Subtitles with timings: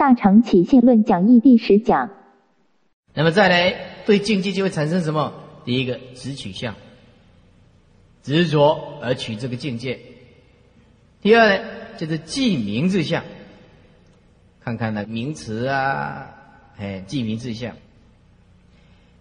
[0.00, 2.08] 大乘起信论讲义第十讲。
[3.12, 3.74] 那么再来，
[4.06, 5.34] 对境界就会产生什么？
[5.66, 6.74] 第一个执取相，
[8.22, 10.00] 执着而取这个境界。
[11.20, 11.64] 第二呢，
[11.98, 13.22] 就是记名字相，
[14.60, 16.34] 看看那名词啊，
[16.78, 17.76] 哎，记名字相。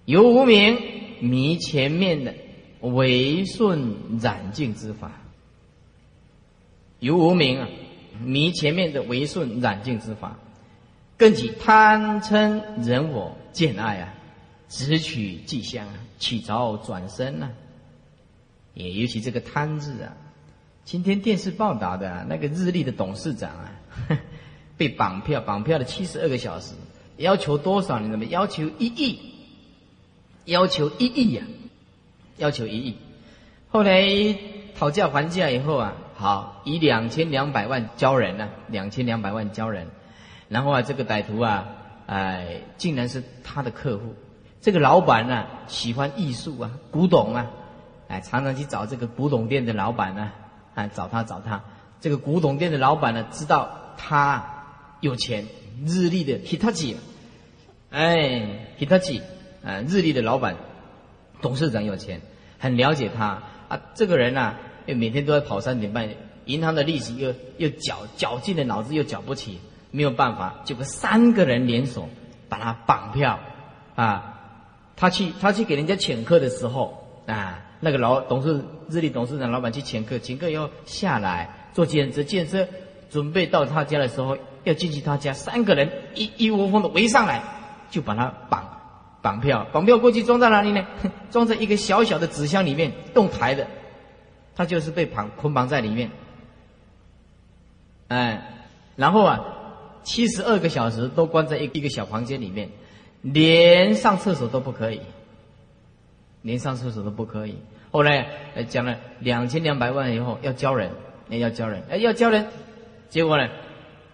[0.06, 0.80] 由无名
[1.20, 2.34] 迷前面的
[2.80, 5.12] 为顺染净之法，
[7.00, 7.68] 由无名啊，
[8.24, 10.40] 迷前面的为顺染净之法。
[11.20, 14.14] 更起贪嗔人我见爱啊，
[14.70, 17.50] 直取迹象啊，起着转身呐。
[18.74, 20.16] 也尤其这个贪字啊，
[20.86, 23.70] 今天电视报道的那个日立的董事长啊，
[24.78, 26.74] 被绑票，绑票了七十二个小时，
[27.18, 28.00] 要求多少？
[28.00, 28.24] 你怎么？
[28.24, 29.20] 要求一亿，
[30.46, 31.44] 要求一亿呀，
[32.38, 32.96] 要求一亿。
[33.68, 34.02] 后来
[34.74, 39.86] 讨价还价以后啊，好，以两千两百万交人呢，两千两百万交人。
[40.50, 41.68] 然后啊，这个歹徒啊，
[42.08, 44.16] 哎，竟然是他的客户。
[44.62, 47.48] 这个老板呢，喜欢艺术啊，古董啊，
[48.08, 50.32] 哎，常常去找这个古董店的老板呢，
[50.76, 51.64] 啊，找他找他。
[52.02, 54.66] 这个古董店的老板呢，知道他
[55.02, 55.46] 有钱，
[55.86, 56.96] 日立的 Hitachi，
[57.92, 59.22] 哎，Hitachi，
[59.64, 60.56] 啊，日立的老板，
[61.42, 62.22] 董事长有钱，
[62.58, 63.82] 很了解他啊。
[63.94, 64.56] 这个人呢，
[64.88, 66.10] 又每天都在跑三点半，
[66.46, 69.60] 银行的利息又又缴绞尽了脑子又缴不起。
[69.92, 72.08] 没有办法，结果三个人联手
[72.48, 73.40] 把他绑票，
[73.96, 74.40] 啊，
[74.96, 82.68] 他去他去给人家请客的时候，啊，那个老董事日立董事长老板去请客，请客以后下来坐建车，建车
[83.10, 87.42] 准备到他家的时候，要进去他家，三个人一一窝蜂的围上来，
[87.90, 88.80] 就把他绑
[89.24, 90.86] 绑票，绑票过去装在哪里呢？
[91.32, 93.66] 装在一个小小的纸箱里面，动抬的，
[94.56, 96.12] 他就是被绑捆绑在里面，
[98.10, 98.54] 哎，
[98.96, 99.56] 然后啊。
[100.04, 102.70] 七十二个小时都关在一一个小房间里面，
[103.22, 105.02] 连上厕所都不可以，
[106.42, 107.58] 连上厕所都不可以。
[107.92, 108.28] 后来
[108.70, 110.92] 讲了两千两百万以后要交人，
[111.30, 112.48] 要交人，要交人，
[113.10, 113.50] 结果呢，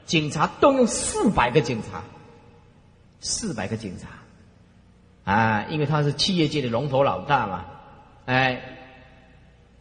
[0.06, 2.04] 警察动用四百个警察，
[3.20, 7.66] 四百个警察，啊，因为他是企业界的龙头老大嘛，
[8.26, 8.62] 哎，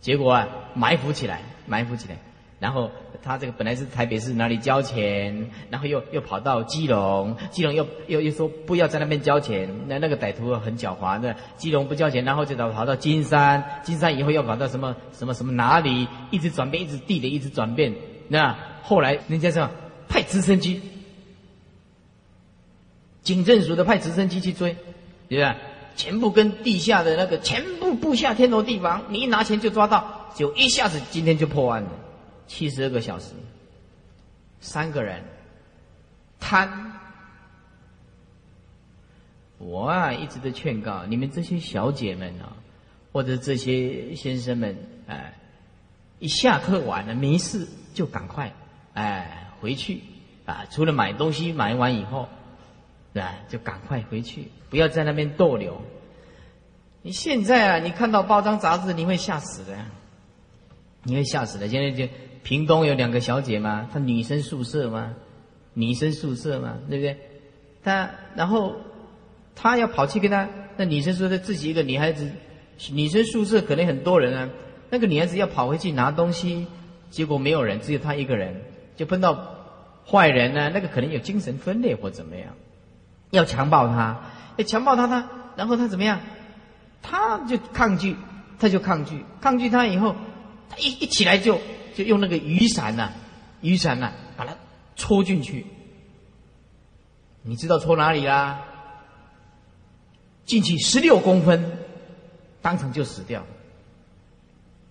[0.00, 2.16] 结果啊埋伏起来，埋伏起来。
[2.64, 2.90] 然后
[3.22, 17.92] 他这个本来是台北市哪里交钱，然后又又跑到基隆，基隆又又又说不要在那边交钱，那那个歹徒很狡猾的，基隆不交钱，然后就跑跑到金山，金山以后又跑到什么什么什么哪里，一直转变，一直地的一直转变。
[18.28, 19.68] 那后来人家说
[20.08, 20.80] 派直升机，
[23.20, 24.74] 警政署的派直升机去追，
[25.28, 25.54] 对吧？
[25.96, 31.90] 全部跟地下的那个全部布下天罗地网，你一拿钱就抓到，就一下子今天就破案了。
[32.46, 33.32] 七十二个小时，
[34.60, 35.22] 三个人
[36.38, 36.92] 贪。
[39.58, 42.56] 我啊，一直都劝告你们这些小姐们啊，
[43.12, 45.32] 或者这些先生们，哎，
[46.18, 48.52] 一下课完了没事就赶快
[48.92, 50.02] 哎回去
[50.44, 52.28] 啊，除了买东西买完以后，
[53.14, 55.80] 啊就赶快回去，不要在那边逗留。
[57.00, 59.78] 你现在啊，你看到包装杂志，你会吓死的，
[61.04, 61.68] 你会吓死的。
[61.68, 62.12] 现在就。
[62.44, 65.14] 屏东有两个小姐嘛，她女生宿舍嘛，
[65.72, 67.18] 女生宿舍嘛，对不对？
[67.82, 68.76] 她然后
[69.56, 70.46] 她要跑去跟她
[70.76, 72.30] 那女生说她自己一个女孩子，
[72.92, 74.50] 女生宿舍可能很多人啊，
[74.90, 76.66] 那个女孩子要跑回去拿东西，
[77.10, 78.60] 结果没有人，只有她一个人，
[78.94, 79.56] 就碰到
[80.06, 82.50] 坏人呢，那个可能有精神分裂或怎么样，
[83.30, 84.20] 要强暴她，
[84.58, 86.20] 要强暴她，她然后她怎么样？
[87.00, 88.16] 她就抗拒，
[88.58, 90.14] 她就抗拒，抗拒她以后，
[90.68, 91.58] 她一一起来就。
[91.94, 93.12] 就用那个雨伞呐，
[93.60, 94.56] 雨伞呐，把它
[94.96, 95.64] 戳进去。
[97.42, 98.62] 你知道戳哪里啦？
[100.44, 101.78] 进去十六公分，
[102.60, 103.46] 当场就死掉。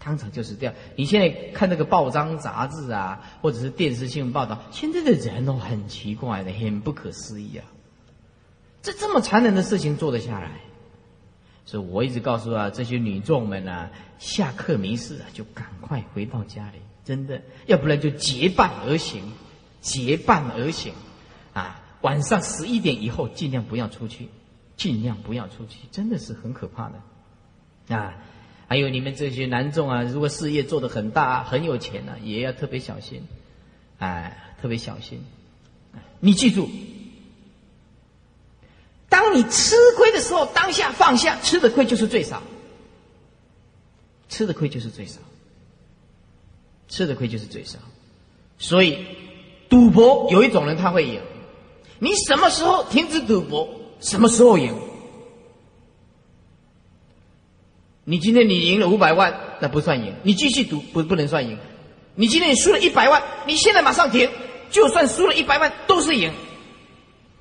[0.05, 0.73] 当场就死掉。
[0.97, 7.63] 你现在看那个报章杂志啊，或者是电视新闻报道，现在的人都很奇怪的，很不可思议啊！
[8.81, 10.59] 这这么残忍的事情做得下来，
[11.65, 13.89] 所以我一直告诉啊这些女众们啊，
[14.19, 16.79] 下课没事啊，就赶快回到家里。
[17.05, 19.33] 真的，要不然就结伴而行，
[19.81, 20.93] 结伴而行，
[21.53, 24.29] 啊，晚上十一点以后尽量不要出去，
[24.77, 28.15] 尽量不要出去，真的是很可怕的，啊，
[28.69, 33.27] 还有你们这些男众啊，如果事业做得很大、很有钱呢，也要特别小心，
[33.99, 35.21] 哎，特别小心，
[36.21, 36.69] 你记住，
[39.09, 42.41] 当你吃亏的时候，当下放下，吃的亏就是最少，
[44.29, 45.19] 吃的亏就是最少。
[46.87, 47.79] 吃的亏就是最少，
[48.57, 49.05] 所以
[49.69, 51.21] 赌博有一种人他会赢，
[51.99, 53.67] 你什么时候停止赌博，
[53.99, 54.75] 什么时候赢。
[58.05, 60.13] 你今天你赢了五百万，那不算赢。
[60.23, 61.57] 你继续赌不不能算赢。
[62.15, 64.29] 你今天你输了一百万，你现在马上停，
[64.69, 66.33] 就算输了一百万都是赢，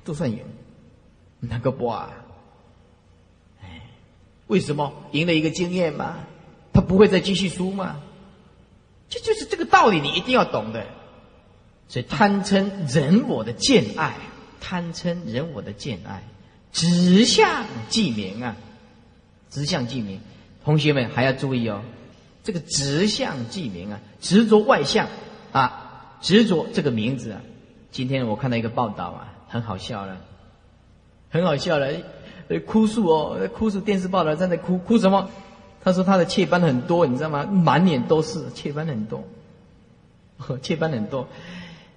[0.05, 0.39] 都算赢。
[1.41, 2.09] 哪个不啊？
[3.61, 3.81] 哎，
[4.47, 6.19] 为什么赢了一个经验嘛？
[6.71, 7.99] 他不会再继续输吗？
[9.13, 10.83] 这就是这个道理，你一定要懂的。
[11.87, 14.15] 所以贪嗔人我的见爱，
[14.59, 16.23] 贪嗔人我的见爱，
[16.71, 18.55] 直向即明啊，
[19.51, 20.19] 直向即明。
[20.65, 21.83] 同学们还要注意哦，
[22.43, 25.07] 这个直向即明啊，执着外向
[25.51, 27.41] 啊，执着这个名字啊。
[27.91, 30.17] 今天我看到一个报道啊，很好笑了，
[31.29, 31.91] 很好笑了，
[32.65, 35.29] 哭诉哦，哭诉电视报道在那哭哭什么？
[35.83, 37.45] 他说他的雀斑很多，你知道吗？
[37.45, 39.23] 满脸都是雀斑很多，
[40.61, 41.27] 雀斑很多。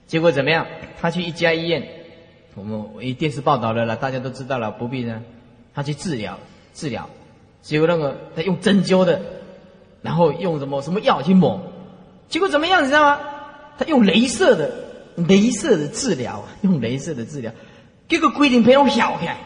[0.07, 0.67] 结果怎么样？
[1.01, 1.89] 他去一家医院，
[2.55, 5.23] 我们一电视报道了了，大家都知道了，不必呢。
[5.75, 6.39] 他去治疗，
[6.75, 7.09] 治疗。
[7.63, 9.21] 结果那个他用针灸的，
[10.03, 11.61] 然后用什么什么药去抹，
[12.29, 13.21] 结果怎么样你知道吗？
[13.79, 14.73] 他用镭射的，
[15.17, 17.53] 镭射的治疗， 用镭射的治疗，
[18.09, 19.37] 结果规定陪我小开。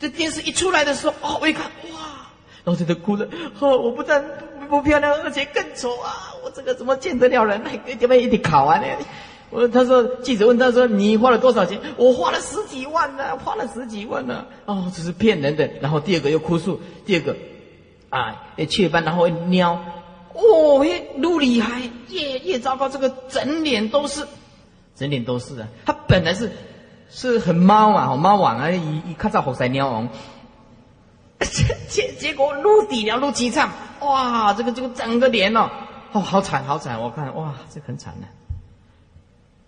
[0.00, 1.70] 这电视一出来的时候，哦，我一看，
[2.64, 3.28] 然后在这哭了，
[3.60, 4.24] 哦，我不但
[4.70, 6.32] 不漂亮，而且更丑啊！
[6.42, 7.62] 我这个怎么见得了人？
[7.62, 8.86] 那这边一点考完呢？
[9.50, 11.78] 我他说记者问他说你花了多少钱？
[11.96, 14.46] 我花了十几万呢，花了十几万呢。
[14.64, 15.68] 哦，这是骗人的。
[15.80, 17.36] 然后第二个又哭诉，第二个
[18.08, 19.78] 啊，雀斑，然后尿，
[20.32, 24.26] 哦，嘿，撸厉害，越越糟糕，这个整脸都是，
[24.96, 25.68] 整脸都是啊。
[25.84, 26.50] 他本来是
[27.10, 30.08] 是很猫嘛，猫王啊，一一看到好塞尿王，
[31.52, 33.70] 结结结果露底了，露几场，
[34.00, 35.70] 哇，这个这个整个脸哦，
[36.12, 38.26] 哦，好惨好惨，我看哇，这很惨的。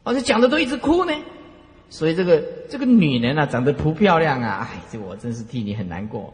[0.04, 1.12] 而且讲的都一直哭呢，
[1.90, 6.32] 所以这个这个女人啊，长得不漂亮啊，哎，这我真是替你很难过，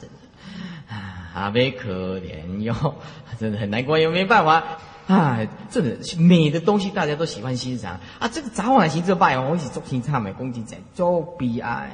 [0.00, 0.94] 真的。
[0.94, 2.94] 啊，阿妹可怜哟，
[3.38, 4.62] 真的很难过，又没办法。
[5.06, 7.98] 啊，这个美的东西大家都喜欢欣赏。
[8.20, 11.90] 啊，这个早晚行这拜哦，我是做新唱美公鸡仔做悲哀，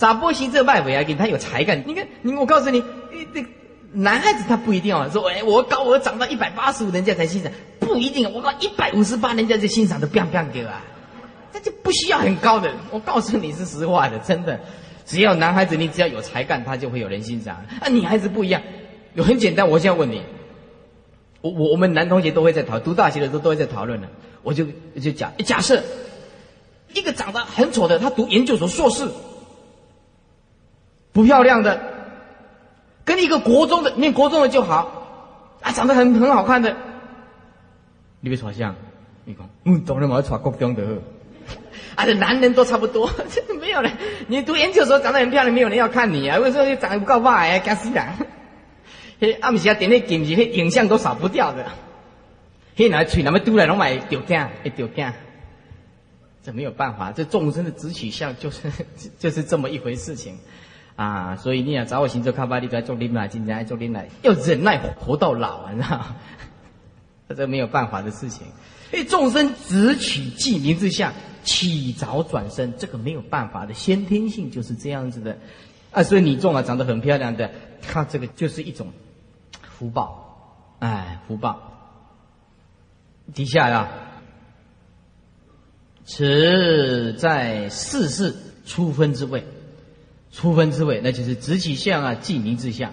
[0.00, 2.82] 咋波西这拜我要给他有才干，你看，你我告诉你，
[3.34, 3.44] 这
[3.92, 7.52] 男孩子他不一定哦，说哎，我高我长到一百八十五，人家才欣赏。
[7.78, 10.82] 不一定，我高一百五十八，人家就欣赏的 biang bang 给啊，
[11.52, 12.72] 这就不需要很高的。
[12.90, 14.58] 我告诉你是实话的，真的，
[15.04, 17.56] 只要男孩子你只要有才干，他就会有人欣赏。
[17.82, 18.62] 啊，女孩子不一样，
[19.12, 20.22] 有很简单，我现在问你，
[21.42, 24.08] 我我我们男同学都会在讨读大学的时候都会在讨论的，
[24.42, 24.64] 我就
[24.98, 25.82] 就讲假设
[26.94, 29.06] 一个长得很丑的，他读研究所硕士，
[31.12, 31.80] 不漂亮的，
[33.04, 36.76] 跟一个国中的念国中的就好，啊，长得很很好看的。
[38.20, 38.74] 你要穿像？
[39.24, 40.82] 你讲，嗯，当然我要穿国中的。
[41.94, 43.10] 啊，这男人都差不多，
[43.60, 43.90] 没有了。
[44.28, 46.38] 你读研究所长得很漂亮，没有人要看你啊。
[46.38, 47.58] 为什么你长得不够白啊？
[47.64, 48.04] 干死人！
[49.20, 51.66] 嘿，阿姆西亚点那镜子，嘿，影像都扫不掉的。
[52.76, 55.14] 嘿，那嘴那么嘟来，拢买丢干，一丢干。
[56.42, 58.70] 这没有办法，这众生的直取向就是
[59.18, 60.38] 就是这么一回事情
[60.96, 61.36] 啊。
[61.36, 66.04] 所以你要找我行走卡巴利，在做林来，今天爱做林来，要忍耐活到老，你知道。
[67.36, 68.44] 这没有办法的事情，
[68.92, 71.12] 因为众生只取记名之下，
[71.44, 75.38] 起早转身，这个没有办法的先天性就是这样子的，
[75.92, 77.48] 啊，所以你种啊长得很漂亮的，
[77.82, 78.88] 他这个就是一种
[79.62, 81.62] 福报，哎，福报。
[83.32, 83.88] 底下呀，
[86.04, 88.34] 此在世事
[88.66, 89.46] 初分之位，
[90.32, 92.92] 初分之位，那就是直起相啊，记名之相，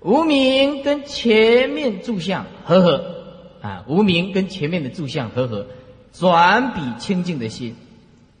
[0.00, 3.14] 无名跟前面住相合合。
[3.60, 5.66] 啊，无名跟前面的住相合合，
[6.12, 7.74] 转比清净的心，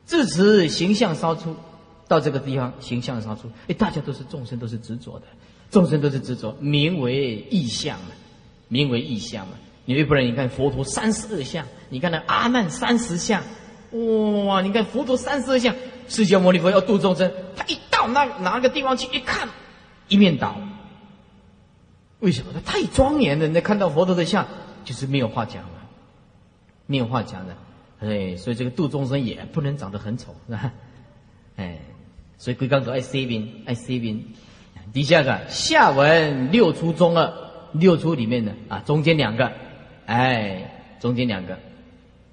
[0.04, 1.56] 自此形象烧出，
[2.06, 5.26] 到这个地方形象烧出，哎，大家都是众生，都是执着的，
[5.72, 8.10] 众生都是执着，名为意象嘛，
[8.68, 9.54] 名为意象嘛。
[9.86, 13.42] 你又不然，你看佛陀三十二相，你看那阿难三十相，
[14.46, 15.74] 哇，你看佛陀三十二相，
[16.08, 19.48] 释迦牟尼佛要度众生，他一到那哪个地方去一看，
[20.08, 20.56] 一面倒。
[22.20, 22.52] 为什么？
[22.52, 24.46] 他太庄严了，那看到佛陀的像。
[24.84, 25.70] 就是没有话讲了，
[26.86, 27.54] 没有话讲的，
[28.00, 30.72] 哎，所以这个度众生也不能长得很丑，是吧？
[31.56, 31.78] 哎，
[32.38, 34.18] 所以龟刚都爱 C 边，爱 C 边。
[34.94, 37.30] 底下个下文六出中二，
[37.72, 39.52] 六出里面的啊，中间两个，
[40.06, 41.58] 哎，中间两个，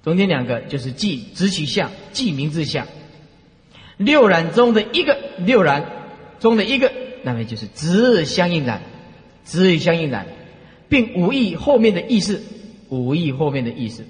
[0.02, 2.86] 中间两个就是记直取相，记名字相。
[3.96, 5.84] 六染中的一个，六染
[6.40, 8.82] 中的一个，那么就是直相应染，
[9.44, 10.26] 直与相应染。
[10.88, 12.44] 并无意后面的意思，
[12.88, 14.04] 无意后面的意思，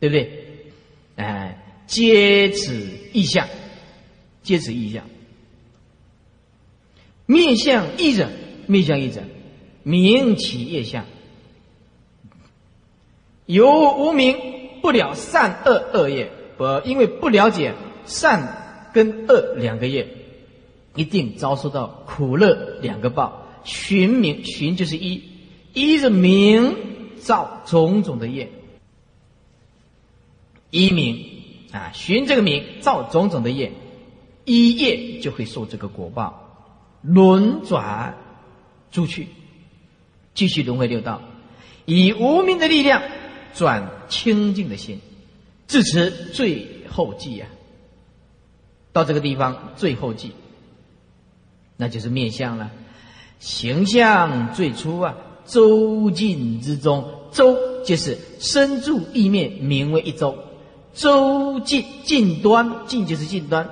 [0.00, 0.46] 对不对？
[1.14, 2.74] 哎，皆此
[3.12, 3.46] 意象，
[4.42, 5.04] 皆此意象。
[7.24, 8.30] 面向异者，
[8.66, 9.22] 面向异者，
[9.84, 11.04] 名其业相。
[13.46, 14.36] 有无名
[14.80, 17.74] 不了善恶恶业，不因为不了解
[18.06, 18.61] 善
[18.92, 20.06] 跟恶两个业，
[20.94, 23.40] 一定遭受到苦乐两个报。
[23.64, 25.22] 寻名寻就是一，
[25.72, 26.76] 一是名
[27.16, 28.50] 造种种的业，
[30.70, 31.24] 一名
[31.70, 33.72] 啊寻这个名造种种的业，
[34.44, 38.16] 一业就会受这个果报，轮转
[38.90, 39.28] 出去，
[40.34, 41.22] 继续轮回六道，
[41.84, 43.00] 以无名的力量
[43.54, 44.98] 转清净的心，
[45.68, 47.46] 至此最后记呀，
[48.92, 50.32] 到这个地方最后际，
[51.76, 52.70] 那就是面相了。
[53.38, 60.36] 形象最初啊，周尽之中，周就是身住意面，名为一周。
[60.94, 63.68] 周尽尽端，尽就是尽端，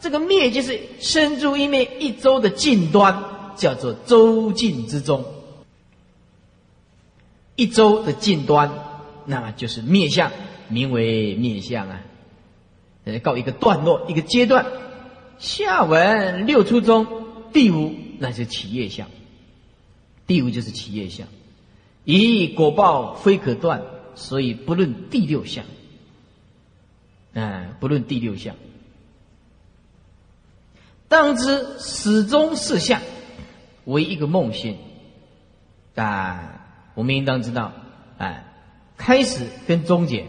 [0.00, 3.22] 这个灭就是身住意面一周的尽端，
[3.56, 5.24] 叫做周尽之中。
[7.54, 8.70] 一周的尽端，
[9.24, 10.32] 那么就是灭相，
[10.68, 12.00] 名为灭相啊。
[13.04, 14.66] 呃，告一个段落，一个阶段。
[15.38, 17.06] 下文六初中
[17.52, 17.94] 第五。
[18.20, 19.08] 那是企业相，
[20.24, 21.26] 第五就是企业相，
[22.04, 23.82] 以果报非可断，
[24.14, 25.64] 所以不论第六相，
[27.34, 28.54] 哎，不论第六相，
[31.08, 33.02] 当知始终是相，
[33.84, 34.78] 为一个梦境。
[35.92, 36.60] 但
[36.94, 37.72] 我们应当知道，
[38.16, 38.44] 哎，
[38.96, 40.26] 开始跟终结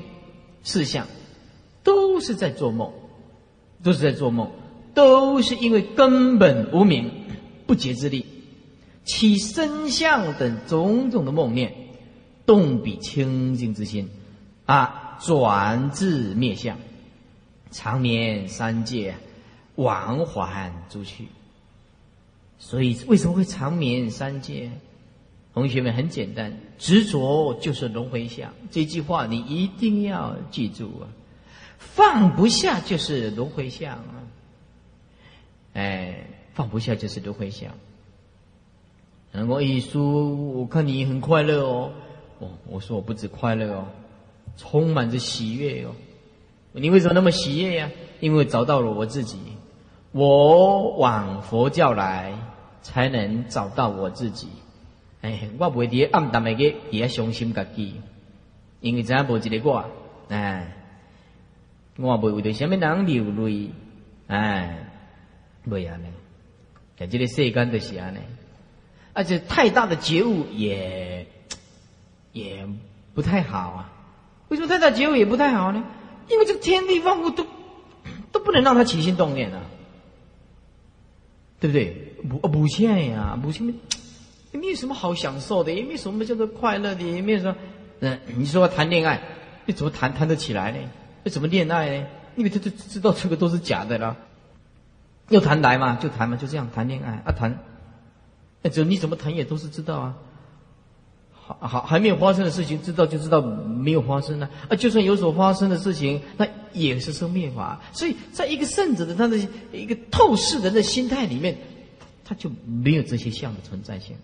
[0.63, 1.05] 四项，
[2.15, 2.93] 都是在做梦，
[3.83, 4.49] 都是在做梦，
[4.93, 7.11] 都是因为根本无名。
[7.67, 8.25] 不竭之力，
[9.03, 11.73] 起身相等种种的梦念，
[12.45, 14.09] 动彼清净之心，
[14.65, 16.77] 啊，转至灭相，
[17.69, 19.15] 长眠三界，
[19.75, 21.27] 往还诸趣。
[22.57, 24.71] 所以为什么会长眠三界？
[25.53, 28.53] 同学们很简单，执着就是轮回相。
[28.71, 31.11] 这句话你一定要记住啊！
[31.93, 34.23] 放不下就是轮回相啊！
[35.73, 36.27] 哎。
[36.55, 37.73] 放不下就是都会想。
[39.33, 41.91] 然后一叔，我看你很快乐哦。
[42.39, 43.87] 哦，我说我不止快乐哦，
[44.55, 45.91] 充满着喜悦哦。
[46.71, 47.91] 你为什么那么喜悦呀？
[48.21, 49.37] 因为找到了我自己。
[50.13, 52.39] 我往佛教来，
[52.81, 54.47] 才能找到我自己。
[55.19, 57.95] 哎，我不会伫暗淡的个也要伤心自己，
[58.79, 59.83] 因为怎样无一个我？
[60.29, 60.74] 哎，
[61.97, 63.71] 我不会为着什么人流泪？
[64.27, 64.89] 哎，
[65.63, 66.07] 不安尼。
[66.97, 68.19] 在这里世间的是安呢，
[69.13, 71.27] 而且太大的觉悟也
[72.31, 72.67] 也
[73.13, 73.91] 不太好啊。
[74.49, 75.83] 为什么太大觉悟也不太好呢？
[76.29, 77.45] 因为这个天地万物都
[78.31, 79.61] 都不能让他起心动念啊，
[81.59, 82.13] 对不对？
[82.27, 83.67] 不不欠呀，不欠，
[84.51, 87.55] 也没有什么好享受的，也没有什么叫做快乐的，也没有说，
[87.99, 89.21] 嗯，你说谈恋爱，
[89.65, 90.77] 你怎么谈谈得起来呢？
[91.25, 92.07] 那怎么恋爱呢？
[92.35, 94.15] 因为他就知道这个都是假的了。
[95.29, 97.57] 要谈来嘛，就谈嘛，就这样谈恋爱啊谈，
[98.61, 100.15] 那只你怎么谈也都是知道啊。
[101.33, 104.49] 好好还没有发生的事情，知道就知道没有发生呢。
[104.69, 107.81] 啊，就算有所发生的事情，那也是生灭法。
[107.91, 109.37] 所以在一个圣者的他的
[109.71, 111.57] 一个透视人的心态里面，
[112.23, 114.15] 他就没有这些相的存在性。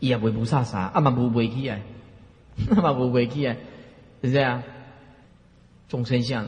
[0.00, 1.78] 也不菩萨啥，阿嘛不回去啊，
[2.76, 3.56] 阿 嘛不回去啊，
[4.22, 4.62] 是这样。
[5.88, 6.46] 众生相，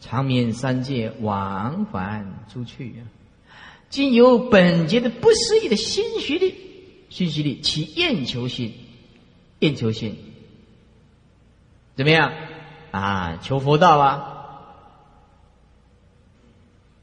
[0.00, 3.02] 长眠三界，往返出去啊。
[3.88, 6.54] 经由本节的不思议的心学力，
[7.10, 8.72] 心学力起厌求心，
[9.58, 10.16] 厌求心
[11.94, 12.32] 怎么样
[12.90, 13.38] 啊？
[13.42, 14.28] 求佛道啊！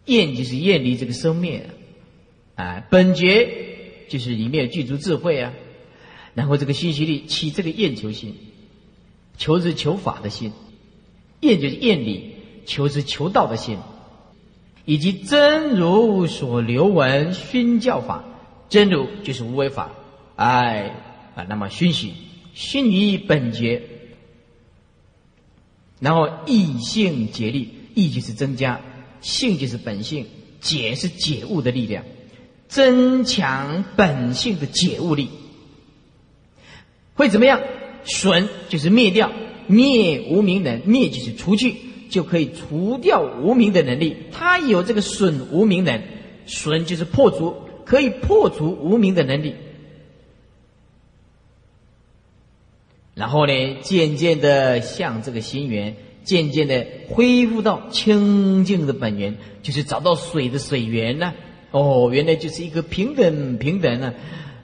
[0.05, 1.69] 厌就是厌离这个生灭
[2.55, 5.53] 啊，本觉就是里面有具足智慧啊。
[6.33, 8.35] 然后这个心学力起这个厌求心，
[9.37, 10.51] 求是求法的心，
[11.41, 13.77] 厌就是厌离，求是求道的心。
[14.85, 18.23] 以及真如所留闻熏教法，
[18.69, 19.91] 真如就是无为法，
[20.35, 20.95] 哎
[21.35, 22.13] 啊，那么熏习
[22.55, 23.83] 熏于本觉，
[25.99, 28.81] 然后异性解力，意就是增加，
[29.21, 30.25] 性就是本性，
[30.59, 32.03] 解是解悟的力量，
[32.67, 35.29] 增强本性的解悟力，
[37.13, 37.61] 会怎么样？
[38.05, 39.31] 损就是灭掉，
[39.69, 41.75] 灭无名人，灭就是除去。
[42.09, 46.01] 就可以除掉无名的能力，他有这个损无名能，
[46.47, 49.53] 损就是破除，可以破除无名的能力。
[53.13, 61.35] 然后呢，渐渐的向这个心源渐渐的恢复到清净的本源，就是找到水的水源呢。
[61.69, 64.15] 哦，原来就是一个平等平等呢，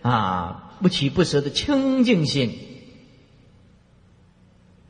[0.02, 2.58] 啊，不取不舍的清净心。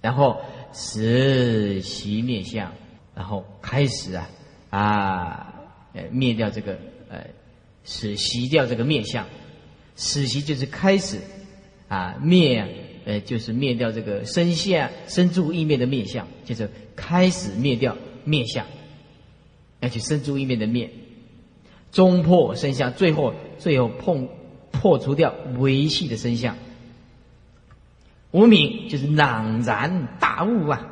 [0.06, 0.40] 然后
[0.72, 2.72] 实习灭相，
[3.16, 4.30] 然后开始啊
[4.70, 5.54] 啊，
[5.94, 6.78] 呃，灭掉这个
[7.10, 7.26] 呃，
[7.86, 9.26] 使习掉这个灭相，
[9.96, 11.18] 实习就是开始
[11.88, 12.64] 啊灭，
[13.06, 18.64] 呃，就是灭掉这个身相身住意灭的灭相，就是开始灭掉灭相，
[19.80, 20.88] 要去身住意灭的灭，
[21.92, 24.30] 终破身相，最后最后碰
[24.70, 26.56] 破除掉维系的身相。
[28.36, 30.86] 无名就是朗然大悟啊，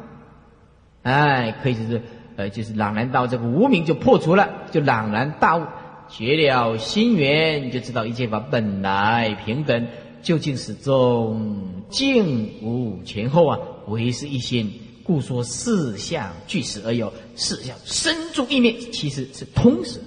[1.02, 2.02] 哎，可以就是
[2.38, 5.66] 呃，就是朗然到，这个无名就破除了，就朗然大悟，
[6.08, 9.88] 绝了心缘，就知道一切法本来平等，
[10.22, 14.72] 究竟始终静无前后啊，唯是一心，
[15.04, 20.00] 故说四相俱实而有四相生住意灭，其实是同时。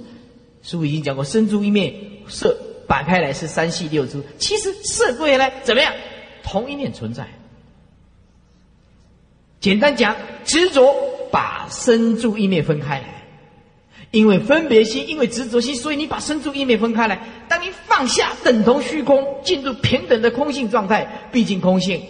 [0.62, 1.94] 师父已经讲过，生住意灭，
[2.28, 2.56] 色
[2.88, 5.92] 摆开来是三系六出，其实色归原来怎么样？
[6.46, 7.28] 同一念存在。
[9.58, 10.94] 简单讲，执着
[11.32, 13.24] 把身住意灭分开来，
[14.12, 17.20] 因为分别心，因为执着心，所以你把身住意灭分开来。
[17.48, 22.00] 当你放下，等同虚空，进入平等的空性状态，毕竟空性，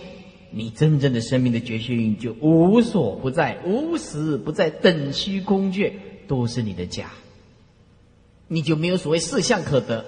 [0.51, 5.95] 你真正的生命的觉性就无所不在，无时不在，等虚空界
[6.29, 7.07] 都是你的家，
[8.49, 10.05] 你就没有所谓四相可得。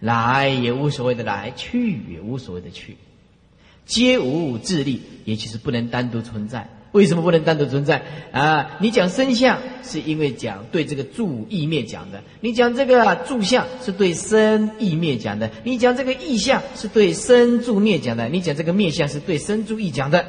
[0.00, 2.96] 来也无所谓的来，去也无所谓的去，
[3.84, 6.68] 皆无自立，也就是不能单独存在。
[6.92, 8.02] 为什么不能单独存在
[8.32, 8.78] 啊？
[8.80, 20.24] 你讲身相，是因为讲对这个住意灭讲的；你讲这个住相，是对身意灭讲的；你讲这个意相，是对身住灭讲的；你讲这个灭相，是对身住意讲的。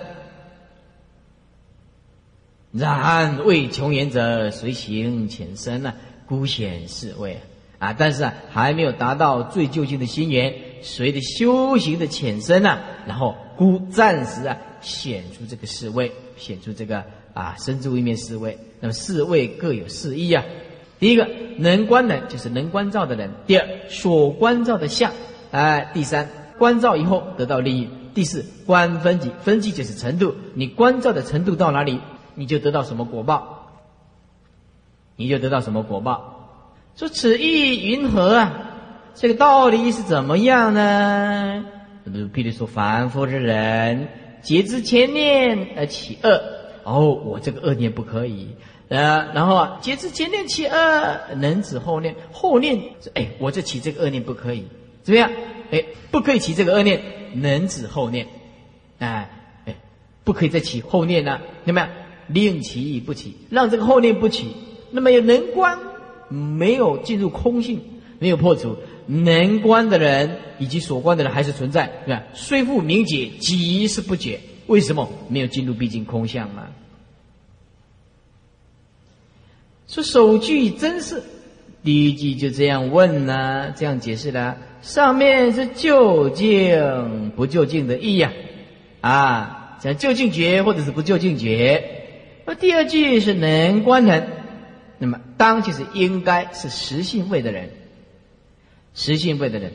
[2.73, 5.94] 然为穷言者，随行浅深呢？
[6.27, 7.39] 孤显是谓。
[7.79, 18.59] 啊，但是啊，还没有达到最究竟的心源，随着修行的浅深呐，然后孤暂时啊显出这个四位，显出这个啊身之位面四位。
[18.81, 20.44] 那么四位各有四义啊。
[21.00, 21.25] 第一个
[21.57, 25.13] 能观的，就是能观照的人；第二所观照的相，
[25.51, 32.01] 哎；第三观照以后得到利益；第四观分级，分级就是程度，你观照的程度到哪里，
[32.35, 33.72] 你就得到什么果报，
[35.15, 36.38] 你就得到什么果报。
[37.00, 38.51] 说此意云何啊？
[39.16, 41.64] 这个道理是怎么样呢？
[42.33, 44.09] 比如说凡夫之人，
[44.42, 46.42] 截知前念而起恶，
[46.83, 48.50] 哦，我这个恶念不可以。
[48.90, 52.77] 呃，然后啊，截知前念起恶，能止后念，后念，
[53.14, 54.66] 哎，我这起这个恶念不可以，
[55.01, 55.31] 怎么样？
[55.72, 55.81] 哎，
[56.12, 57.01] 不可以起这个恶念，
[57.35, 58.27] 能止后念，
[58.98, 59.29] 哎
[59.66, 59.75] 哎，
[60.25, 61.90] 不可以再起后念了，怎么样？
[62.27, 64.53] 令其不起，让这个后念不起，
[64.92, 65.79] 那么有能观。
[66.29, 67.81] 没有进入空性，
[68.20, 72.24] 没有破除能观的人以及所观的人还是存在，对吧？
[72.33, 74.39] 虽复明解，即是不解。
[74.68, 76.68] 为什么没有进入毕竟空相嘛？
[79.87, 81.24] 说首句真是，
[81.83, 84.57] 第一句就这样问呢，这样解释的。
[84.83, 88.31] 上面是究竟不究竟的意呀，
[89.01, 91.83] 啊，讲究竟觉或者是不究竟觉。
[92.46, 94.27] 那第二句是能观人。
[95.00, 97.72] 那么，当就是应该是实性位的人，
[98.94, 99.72] 实性位的人。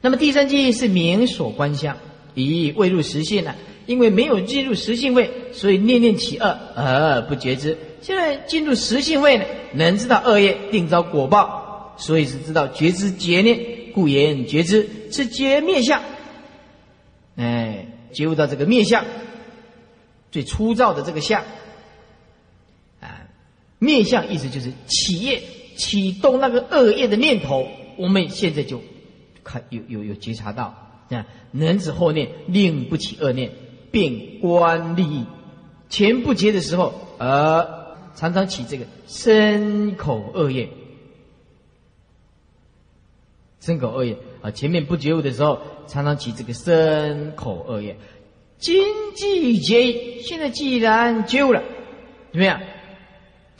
[0.00, 1.96] 那么第三句是明所观相，
[2.34, 3.54] 已未入实性呢？
[3.86, 7.76] 因为没有进入实性位，所以念念起恶而不觉知。
[8.00, 13.58] 现在进入实性位呢，能知道恶业定遭果报，所以是知道觉知结念，
[13.92, 16.00] 故言觉知是觉灭相。
[17.36, 19.04] 哎，觉悟到这个灭相，
[20.30, 21.42] 最粗糙的这个相。
[23.80, 25.42] 面相意思就是企业
[25.74, 27.66] 启动那个恶业的念头，
[27.96, 28.80] 我们现在就
[29.42, 30.76] 看有有有觉察到
[31.08, 33.50] 啊，能止后念，令不起恶念，
[33.90, 35.24] 变观利益。
[35.88, 40.68] 前不结的时候，而常常起这个身口恶业，
[43.60, 44.50] 身口恶业啊。
[44.50, 47.96] 前面不觉悟的时候，常常起这个身口恶业。
[48.58, 48.84] 经
[49.16, 51.62] 济结，现在既然觉悟了，
[52.30, 52.60] 怎么样？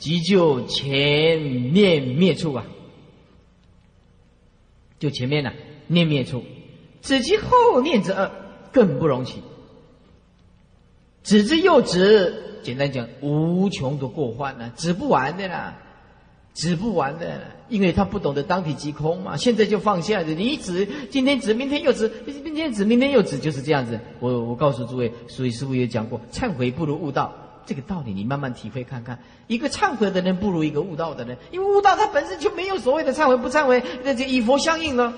[0.01, 2.65] 急救前念灭处啊，
[4.97, 5.53] 就前面呢
[5.85, 6.43] 念灭处，
[7.03, 8.31] 只及后念之恶
[8.71, 9.43] 更不容起。
[11.21, 15.77] 止之又止，简单讲无穷的过患呢，止不完的啦。
[16.53, 19.37] 止不完的，因为他不懂得当体即空嘛。
[19.37, 23.99] 现在就放下的，你指今天指，明天又指，今天指，明天又指，就是这样子。
[24.19, 27.33] 我我告诉诸位，所以师傅也讲过，忏悔不如悟道，
[27.65, 29.19] 这个道理你慢慢体会看看。
[29.47, 35.13] 一个忏悔的人不如一个悟道的人，因为悟道他本身就没有所谓的忏悔不忏悔，那就以佛相应了。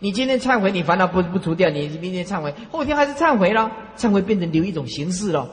[0.00, 5.48] 你今天忏悔，你烦恼不不除掉，你明天忏悔，后天还是忏悔了，忏悔变成留一种形式了。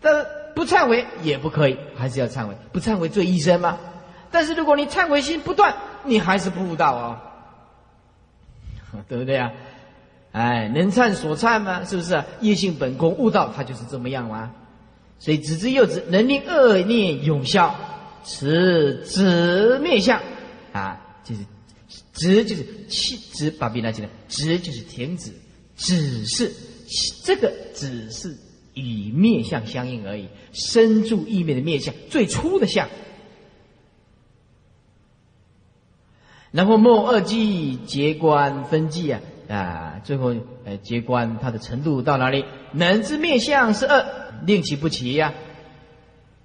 [0.00, 3.78] 但是不忏悔也不可以，还是要忏悔，不忏悔罪一生吗？
[4.30, 7.16] 但是如果你忏悔心不断，你还是不悟道哦，
[9.08, 9.52] 对不对啊？
[10.32, 11.84] 哎，能忏所忏吗？
[11.84, 12.22] 是不是？
[12.40, 14.50] 业性本空，悟道它就是这么样吗？
[15.18, 17.74] 所以子之幼子能令恶念永消，
[18.22, 20.22] 此止灭相
[20.72, 21.44] 啊，就是
[22.12, 25.32] 止就是气止，把笔拿起来，止就是停止，
[25.76, 26.52] 只是
[27.24, 28.36] 这个只是
[28.74, 32.88] 与灭相相应而已，生住意灭的灭相，最初的相。
[36.50, 40.34] 然后末二季结观分季啊啊，最后
[40.64, 42.44] 呃结观它的程度到哪里？
[42.72, 44.04] 能知面相是二，
[44.44, 45.32] 令其不齐呀，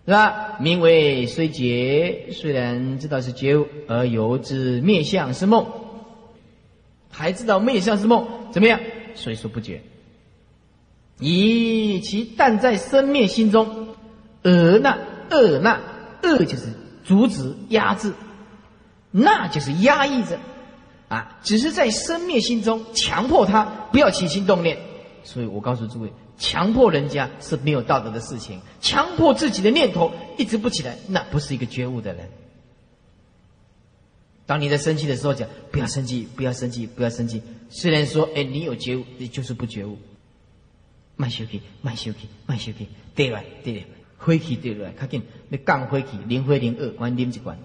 [0.06, 0.58] 是吧？
[0.60, 5.66] 名为虽结，虽然知道是觉，而由之面相是梦，
[7.12, 8.80] 还知道面相是梦，怎么样？
[9.16, 9.82] 所以说不觉。
[11.20, 13.90] 以其但在生灭心中，
[14.44, 14.98] 而那
[15.30, 15.80] 恶那
[16.24, 18.14] 恶就是阻止压制。
[19.16, 20.40] 那就是压抑着，
[21.14, 24.78] 啊，只是在生灭心中强迫他不要起心动念。
[25.24, 32.30] 所以我告诉诸位，强迫人家是没有道德的事情，强迫自己的念头一直不起来，那不是一个觉悟的人。
[34.46, 37.42] 当你在生气的时候讲不要生气，不要生气，不要生气。
[37.70, 39.98] 虽然说哎，你有觉悟，你就是不觉悟。
[41.16, 43.84] 慢休息，慢休息，慢休息，对了，对了，
[44.18, 47.58] 回去对了，赶紧你降回去，零回零二，关啉一关。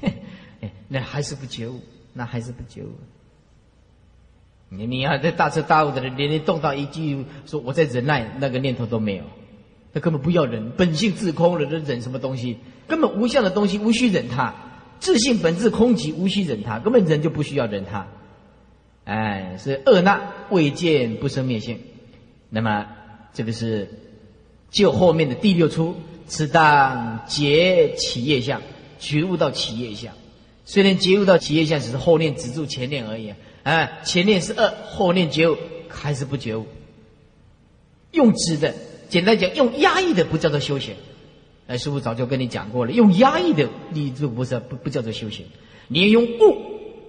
[0.88, 1.80] 那还是不觉悟，
[2.14, 2.82] 那还是不救。
[4.70, 9.24] 你你要在大彻大悟的人，连连动到一句说我在忍耐，那个念头都没有，
[9.92, 12.56] 他根本不要忍，本性自空了，忍什么东西？
[12.88, 14.54] 根本无相的东西，无需忍它。
[15.00, 18.06] 自性本质空寂，无需忍它，根本人就不需要忍它。
[19.04, 21.78] 哎，是恶那未见不生灭性。
[22.48, 22.86] 那么
[23.32, 23.88] 这个是
[24.70, 25.94] 就后面的第六出，
[26.26, 28.62] 此当结起业相，
[28.98, 30.14] 觉悟到起业相。
[30.64, 35.56] 虽然觉悟到企业相只是后念止住前念而已，啊，前念是恶，后念觉悟
[35.88, 36.66] 还是不觉悟。
[38.12, 38.74] 用止的，
[39.08, 40.94] 简单讲，用压抑的不叫做修行。
[41.66, 45.46] 哎，师傅早就跟你讲过了，用压抑的，你就不是不不叫做修行。
[45.88, 46.56] 你要用悟，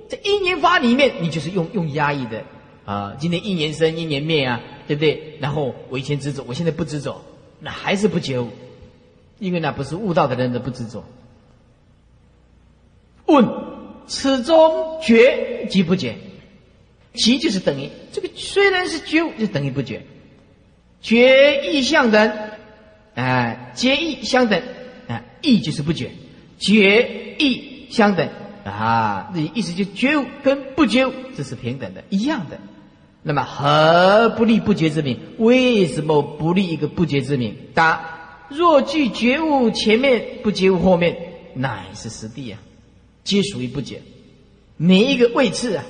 [0.10, 2.44] 在一年法里面，你就是用用压抑的
[2.86, 3.16] 啊。
[3.20, 5.38] 今天一年生，一年灭啊，对不对？
[5.40, 7.22] 然后我以前执着，我现在不执着，
[7.60, 8.50] 那还是不觉悟，
[9.40, 11.06] 因为那不是悟道的人的不执着。
[13.26, 13.48] 问：
[14.08, 16.16] 此中觉即不觉？
[17.14, 20.02] 即就是等于这个，虽然是觉悟，就等于不觉。
[21.02, 22.32] 觉意相等，
[23.14, 24.62] 哎，觉意相等，
[25.08, 26.12] 啊，意就是不觉，
[26.60, 28.28] 觉意相等
[28.66, 32.60] 啊，那意思就觉悟跟不觉悟这是平等的，一样的。
[33.22, 35.18] 那么何不立不觉之名？
[35.38, 37.56] 为什么不立一个不觉之名？
[37.74, 41.16] 答：若具觉悟前面，不觉悟后面，
[41.54, 42.58] 乃是实地呀。
[43.26, 44.02] 皆属于不解，
[44.78, 45.84] 每一个位次啊，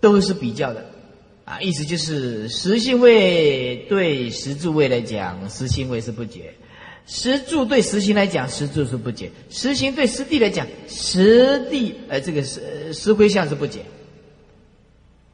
[0.00, 0.84] 都是比较的，
[1.46, 6.42] 啊，意思就是实性位对实住位来讲，实性位是不解；
[7.06, 13.80] 实住对实行来讲，实住是不解；实行对实地来讲，实地呃这个实实灰相是不解。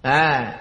[0.03, 0.57] 哎，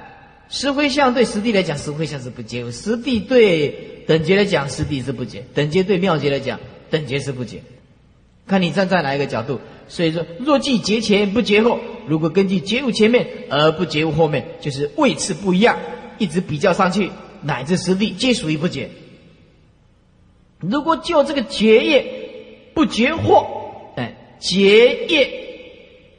[0.50, 6.60] 实灰相对实地来讲，实灰相是不解；实地对等觉来讲，实地是不解；等觉对妙觉来讲，
[6.90, 7.62] 等觉是不解。
[8.46, 15.80] 看你站在哪一个角度，所以说，若即结前不结后，如果根据结悟前面而不结悟后面，就是位次不一样，
[16.18, 17.10] 一直比较上去，
[17.42, 18.90] 乃至实地皆属于不结。
[20.60, 22.06] 如果就这个结业
[22.74, 23.46] 不结惑，
[23.96, 25.30] 哎，结业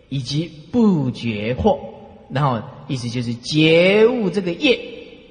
[0.08, 1.78] 以及不结惑，
[2.30, 4.80] 然后意思就是结悟这个业，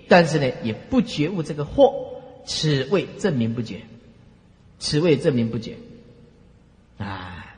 [0.08, 1.92] 但是呢，也不觉悟这个惑，
[2.46, 3.82] 此谓证明不结，
[4.78, 5.76] 此谓证明不结。
[6.98, 7.56] 啊，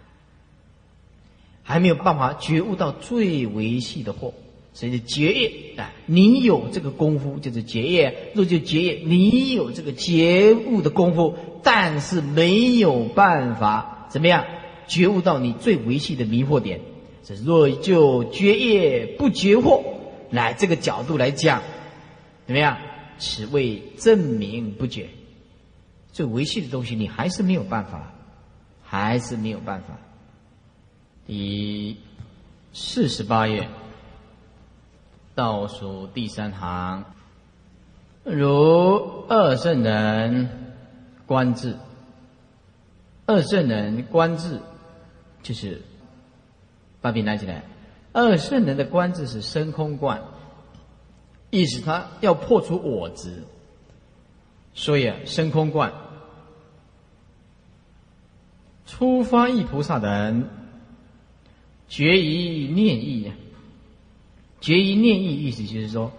[1.63, 4.33] 还没有办法觉悟到最维系的货，
[4.73, 8.31] 所以结业啊，你有这个功夫就是结业。
[8.33, 14.45] 若就结业，你有这个觉悟的功夫，但是没有办法怎么样
[14.87, 16.81] 觉悟到你最维系的迷惑点。
[17.23, 19.83] 这若就觉业不觉惑，
[20.29, 21.61] 来这个角度来讲，
[22.45, 22.77] 怎么样？
[23.17, 25.07] 此谓证明不觉，
[26.11, 28.11] 最维系的东西，你还是没有办法。
[28.85, 29.97] 还是没有办法，
[31.25, 31.97] 第
[32.71, 33.67] 四十八页
[35.33, 37.03] 倒数第三行，
[38.23, 40.47] 如二圣人
[41.25, 41.75] 观智，
[43.25, 44.59] 二圣人观智
[45.41, 45.81] 就是
[47.01, 47.63] 把笔拿起来，
[48.13, 50.21] 二圣人的观智是深空观，
[51.49, 53.43] 意思他要破除我执，
[54.75, 55.91] 所以啊，深空观。
[58.85, 60.47] 初发意菩萨等，
[61.87, 63.35] 决一念意啊，
[64.61, 66.11] 决一念意意思就是说，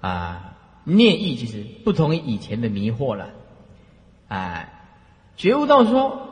[0.00, 3.30] 啊，念意就是不同于以前的迷惑了，
[4.28, 4.72] 哎，
[5.36, 6.28] 觉悟到说，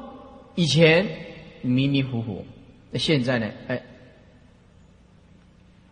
[0.55, 1.09] 以前
[1.62, 2.45] 迷迷糊糊，
[2.90, 3.83] 那现在呢，哎，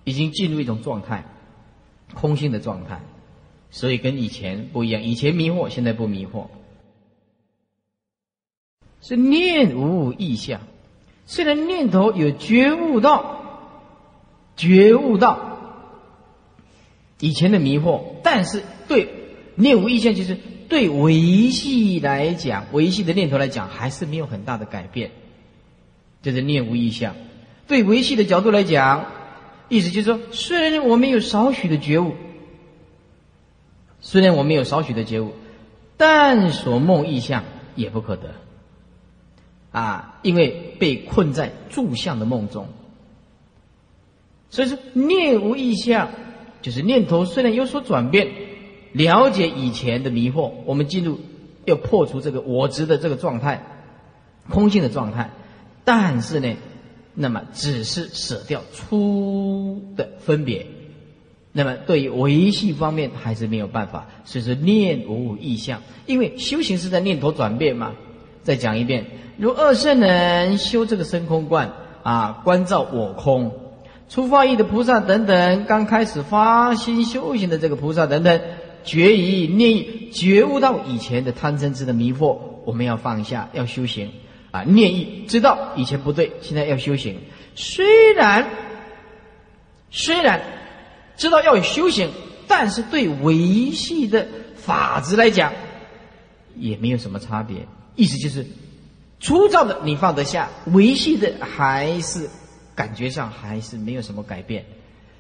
[0.04, 1.24] 已经进入一种状态，
[2.14, 3.00] 空性的状态，
[3.70, 6.46] 所以跟以前不一样，以前迷惑，现在不迷惑。
[9.02, 10.60] 是念无意象，
[11.26, 13.42] 虽然念头有觉悟到，
[14.56, 15.58] 觉悟到
[17.18, 19.08] 以前的迷惑，但是对
[19.54, 20.36] 念无意象，就是
[20.68, 25.10] 对维系来讲，维系的念头来讲，还是没有很大的改变。
[26.22, 27.16] 这是念无意象。
[27.66, 29.06] 对维系的角度来讲，
[29.68, 32.14] 意思就是说，虽然我们有少许的觉悟，
[34.00, 35.32] 虽然我们有少许的觉悟，
[35.96, 37.44] 但所梦意象
[37.76, 38.34] 也不可得。
[39.72, 42.66] 啊，因为被困在住相的梦中，
[44.50, 46.10] 所以说念无意象，
[46.60, 48.32] 就是念头虽然有所转变，
[48.92, 51.20] 了解以前的迷惑，我们进入
[51.66, 53.64] 要破除这个我执的这个状态，
[54.48, 55.30] 空性的状态，
[55.84, 56.56] 但是呢，
[57.14, 60.66] 那么只是舍掉粗的分别，
[61.52, 67.94] 那么对于维系方面还是没有办法，所以说念无意象，因为修行是在念头转变嘛。
[68.42, 69.06] 再讲一遍。
[69.36, 71.72] 如二圣人修这个深空观
[72.02, 73.52] 啊，观照我空，
[74.08, 78.40] 初发意的菩萨等等，刚开始发心修行的这个菩萨等等，
[78.84, 84.10] 觉意念意觉悟到以前的贪嗔痴的迷惑，我们要放下，要修行
[84.50, 87.18] 啊，念意知道以前不对，现在要修行。
[87.54, 88.46] 虽然
[89.90, 90.42] 虽然
[91.16, 92.10] 知道要修行，
[92.46, 94.26] 但是对维系的
[94.56, 95.52] 法子来讲，
[96.56, 98.46] 也没有什么差别，意思就是。
[99.22, 102.26] 粗糙的你放得下，维系的还是
[102.74, 104.64] 感觉上还是没有什么改变。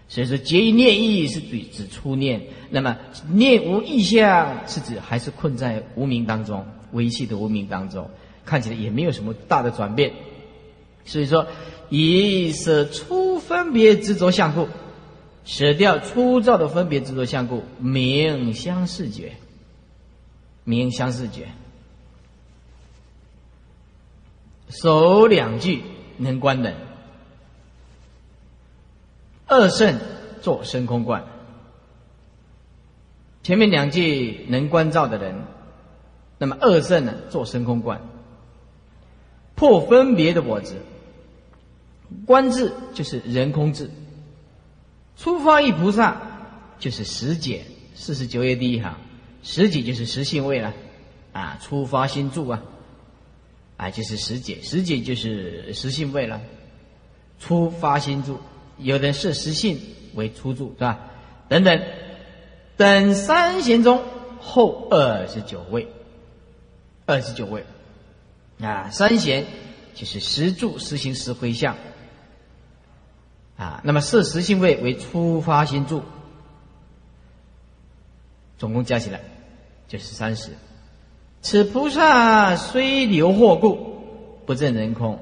[0.08, 2.96] 所以说，结于念意是指指初念，那么
[3.30, 8.08] 念无意象是指还是困在无名当中，维系的无名当中，
[8.46, 10.10] 看起来也没有什么大的转变。
[11.04, 11.46] 所以说，
[11.90, 14.66] 以舍粗分别执着相故，
[15.44, 19.34] 舍掉粗糙的分别执着相故，名相视觉，
[20.64, 21.48] 名相视觉。
[24.70, 25.82] 首两句
[26.16, 26.74] 能观人，
[29.46, 29.98] 二圣
[30.40, 31.24] 做深空观。
[33.42, 35.42] 前面两句能观照的人，
[36.38, 38.00] 那么二圣呢做深空观，
[39.56, 40.76] 破分别的我执。
[42.26, 43.90] 观智就是人空智，
[45.16, 46.20] 出发一菩萨
[46.78, 48.98] 就是十解，四十九页第一行，
[49.42, 50.72] 十解就是实性位了，
[51.32, 52.62] 啊，出发心住啊。
[53.80, 56.38] 啊，就是十解，十解就是实性位了。
[57.38, 58.38] 初发心住，
[58.76, 59.80] 有人设实性
[60.12, 61.00] 为初住，对吧？
[61.48, 61.82] 等等，
[62.76, 64.04] 等三贤中
[64.38, 65.88] 后二十九位，
[67.06, 67.64] 二十九位。
[68.60, 69.46] 啊，三贤
[69.94, 71.74] 就是十住、实行、十回向。
[73.56, 76.02] 啊，那么设实性位为初发心住，
[78.58, 79.22] 总共加起来
[79.88, 80.50] 就是三十。
[81.42, 83.78] 此菩萨虽流惑故，
[84.46, 85.18] 不证人空，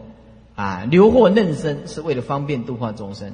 [0.57, 3.33] 啊，流惑嫩生是为了方便度化众生。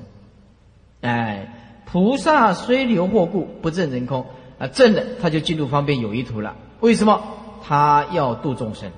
[1.00, 4.26] 哎，菩萨虽流惑故，不证人空，
[4.58, 6.56] 啊，证了他就进入方便有一图了。
[6.80, 7.22] 为什么？
[7.62, 8.90] 他要度众生，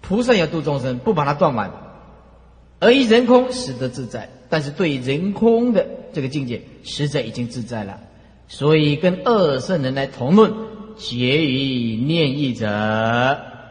[0.00, 1.70] 菩萨要度众生，不把它断完，
[2.80, 4.30] 而一人空实得自在。
[4.48, 8.00] 但是对人空的这个境界，实在已经自在了，
[8.48, 10.54] 所以跟二圣人来同论。
[10.96, 12.66] 结于念意者，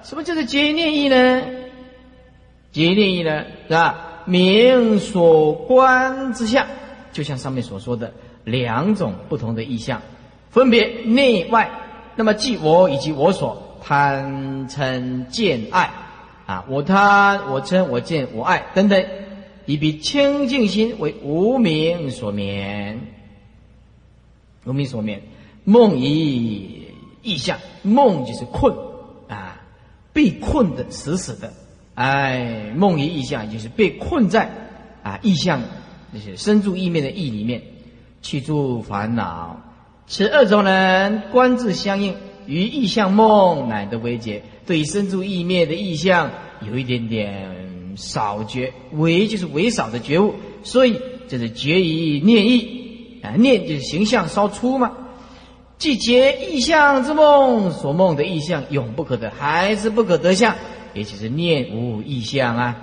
[0.03, 1.41] 什么叫做结于念意呢？
[2.71, 4.23] 结于念意呢，是吧？
[4.25, 6.67] 明所观之相，
[7.11, 10.01] 就像上面所说的两种不同的意象，
[10.49, 11.69] 分别内外。
[12.15, 15.89] 那么即我以及我所贪嗔见爱
[16.45, 19.05] 啊，我贪我嗔我见我爱等等，
[19.65, 23.01] 以彼清净心为无名所眠，
[24.63, 25.21] 无名所眠，
[25.63, 26.84] 梦以。
[27.25, 28.73] 意象梦就是困
[29.27, 29.61] 啊，
[30.13, 31.51] 被困的死死的，
[31.95, 34.49] 哎，梦与意象就是被困在
[35.01, 35.61] 啊意象，
[36.11, 37.61] 那些身住意面的意里面
[38.21, 39.59] 去住烦恼。
[40.07, 44.43] 此二种人观自相应，于意象梦乃得为解。
[44.67, 46.29] 对身住意灭的意象
[46.61, 54.91] 有一点点少觉，为就是为少的觉悟，所以就是觉于念意啊，念就是形象稍粗嘛。
[55.77, 60.55] 既结意象之梦，所梦的意象永不可得，还是不可得相，
[60.93, 62.75] 也就是念无意象啊。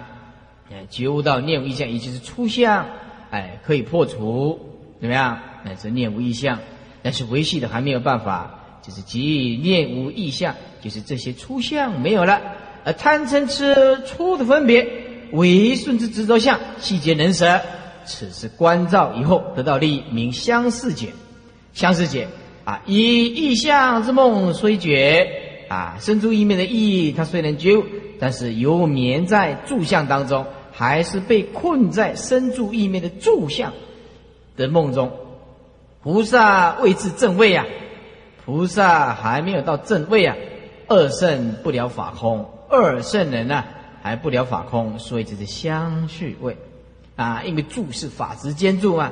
[0.71, 2.87] 哎，觉悟到念无意象，也就是出相，
[3.31, 4.59] 哎，可以破除，
[5.01, 5.39] 怎么样？
[5.65, 6.59] 乃至念无意象，
[7.03, 12.41] 但是维系的还没有办法，就是即念无意象，就是这些出相没有了，
[12.85, 14.87] 而贪嗔痴出的分别，
[15.33, 17.61] 为顺之执着相，细节能舍，
[18.05, 21.09] 此时观照以后得到利益，名相似解，
[21.73, 22.29] 相似解。
[22.65, 27.83] 啊，以意象之梦虽觉啊，生出意面的意，他虽然觉，
[28.21, 33.73] 但是犹眠在住相当中，还是被困在生住意面的住相
[34.57, 35.11] 的梦中。
[36.03, 37.67] 菩萨未至正位啊，
[38.45, 40.37] 菩萨还没有到正位啊，
[40.87, 43.65] 二圣不了法空，二圣人呢
[44.03, 46.57] 还不了法空，所以这是相续位
[47.17, 49.11] 啊，因为住是法执兼住嘛，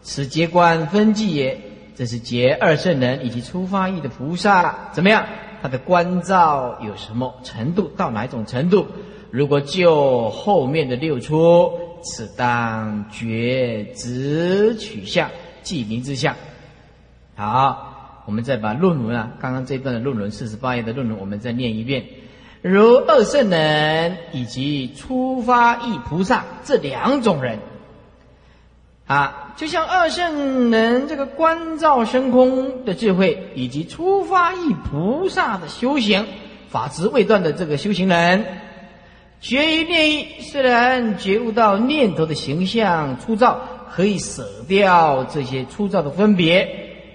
[0.00, 1.60] 此结观分际也。
[1.98, 5.26] 这是结二圣人以及出发意的菩萨怎么样？
[5.60, 7.90] 他的关照有什么程度？
[7.96, 8.86] 到哪一种程度？
[9.32, 11.72] 如果就后面的六出，
[12.04, 15.28] 此当觉直取相，
[15.64, 16.36] 即名之相。
[17.34, 22.04] 好，我们再把论文啊，刚刚这段的论文四十八页的论文，我们再念一遍。
[22.62, 27.58] 如二圣人以及出发意菩萨这两种人。
[29.08, 36.26] 啊，就像二圣人这个观照深空的智慧，以及出发意菩萨的修行
[36.68, 38.44] 法执未断的这个修行人，
[39.40, 43.58] 觉于念意，虽然觉悟到念头的形象粗糙，
[43.90, 46.68] 可以舍掉这些粗糙的分别，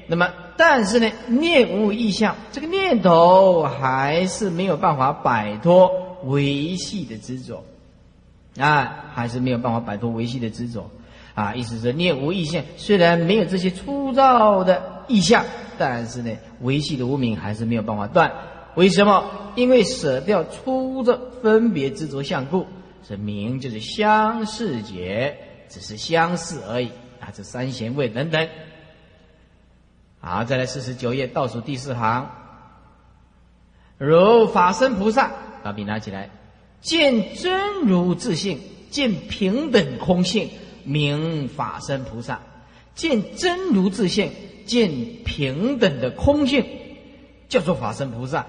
[0.08, 5.92] 那么但是呢，念无意象，这个念头还是没有办法摆脱
[6.24, 7.64] 维系的执着，
[8.58, 10.90] 啊，还是没有办法摆脱维系的执着。
[11.36, 15.44] 啊，意思是念无意象，虽然没有这些粗糙的意象，
[15.78, 18.32] 但是呢，维系的无名还是没有办法断。
[18.76, 19.24] 为什么？
[19.56, 22.66] 因为舍掉粗的分别执着相故，
[23.08, 25.38] 是名就是相似解，
[25.70, 26.90] 只是相似而已。
[27.20, 28.48] 啊，这三贤位等等。
[30.20, 32.30] 好，再来四十九页倒数第四行，
[33.98, 35.32] 如法身菩萨，
[35.64, 36.30] 把笔拿起来，
[36.82, 40.50] 见真如自性，见平等空性。
[40.84, 42.42] 名法身菩萨，
[42.96, 44.32] 见真如自性，
[44.66, 44.92] 见
[45.26, 46.66] 平等的空性，
[47.50, 48.46] 叫做法身菩萨。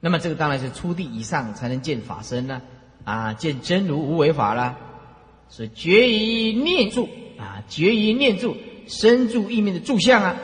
[0.00, 2.62] 那么这个当然是初地以上才能见法身呢，
[3.04, 4.78] 啊，见真如无为法了。
[5.48, 8.56] 所以觉于念住啊，觉于念住，
[8.86, 10.36] 身住意念的住相啊，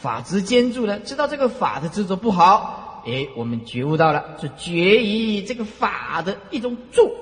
[0.00, 7.12] 法执坚住了，知道这个法的执着不好，哎，我们觉悟到了，是觉于这个法的一种住。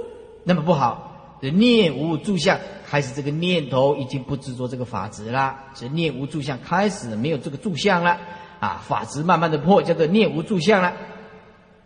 [0.45, 8.19] 那么不好，这念无住相，开始这个念头已经不执着这个法执了，这念无住相开始没有这个住相了，
[8.61, 10.95] 啊，法执慢慢的破，叫做念无住相了，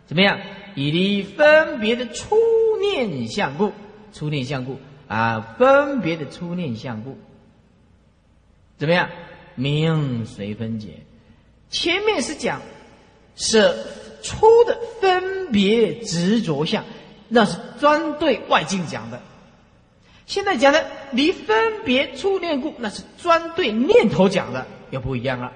[0.05, 0.39] 怎么样？
[0.75, 2.35] 以离分别的初
[2.79, 3.73] 念相故，
[4.13, 7.17] 初念相故啊，分别的初念相故，
[8.77, 9.09] 怎么样？
[9.55, 10.99] 名随分解，
[11.71, 12.61] 前面是讲
[13.35, 13.75] 是
[14.21, 16.83] 初的分别执着相。
[17.29, 19.21] 那是专对外境讲的，
[20.25, 25.51] 现在讲的离分别初念故，那是专对念头讲的，又不一样了。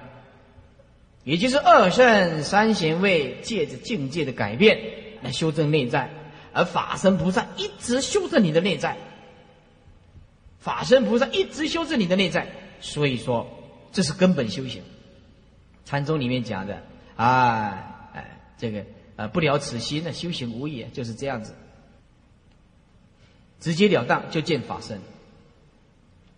[1.24, 4.80] 也就是二圣三贤位借着境界的改变
[5.22, 6.10] 来修正内在，
[6.52, 8.96] 而法身菩萨一直修正你的内在，
[10.58, 12.48] 法身菩萨一直修正你的内在，
[12.80, 13.46] 所以说
[13.92, 14.82] 这是根本修行。
[15.84, 16.82] 禅宗里面讲的
[17.14, 18.84] 啊，哎，这个
[19.16, 21.54] 呃不了此心的修行无益，就是这样子。
[23.62, 25.00] 直截了当就见法身。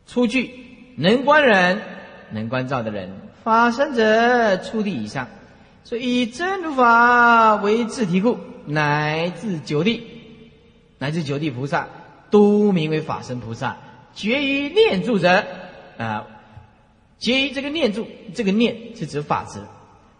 [0.06, 0.50] 出句
[0.96, 1.80] 能观人，
[2.30, 3.10] 能观照的人，
[3.42, 5.28] 法身者出地以上，
[5.84, 10.02] 所以以真如法为自体故，乃至九地，
[10.98, 11.88] 乃至九地菩萨
[12.30, 13.78] 都名为法身菩萨。
[14.14, 15.44] 绝于念住者
[15.96, 16.26] 啊，
[17.18, 19.60] 绝于这个念住，这个念是指法执，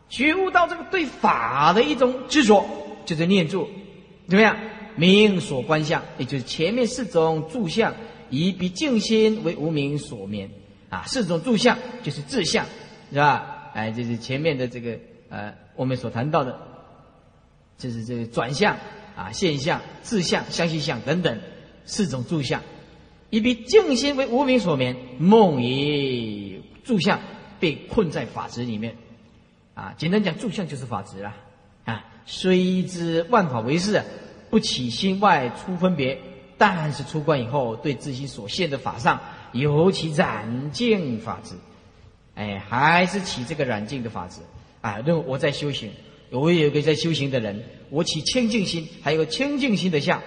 [0.08, 2.66] 觉悟到这个对法的一种执着，
[3.04, 3.68] 就是念住，
[4.26, 4.56] 怎么样？
[4.96, 7.94] 名所观相，也就是前面四种住相，
[8.30, 10.50] 以比静心为无名所眠
[10.90, 11.04] 啊。
[11.06, 12.66] 四种住相就是自相，
[13.10, 13.70] 是吧？
[13.74, 16.58] 哎，就是前面的这个呃，我们所谈到的，
[17.76, 18.76] 就是这个转向
[19.16, 21.40] 啊现象、自相、相信相等等
[21.84, 22.62] 四种住相，
[23.30, 27.20] 以彼静心为无名所眠，梦以住相
[27.58, 28.96] 被困在法执里面。
[29.74, 31.34] 啊，简单讲，住相就是法执啦。
[31.84, 34.00] 啊，虽知万法为事，
[34.54, 36.16] 不起心外出分别，
[36.56, 41.56] 但是出关以后，对自己所现的法上，尤其染净法执。
[42.36, 44.42] 哎，还是起这个染净的法执。
[44.80, 45.90] 啊，认为我在修行，
[46.30, 50.22] 我也有个在修行的人，我起清净心，还有个清净心的相。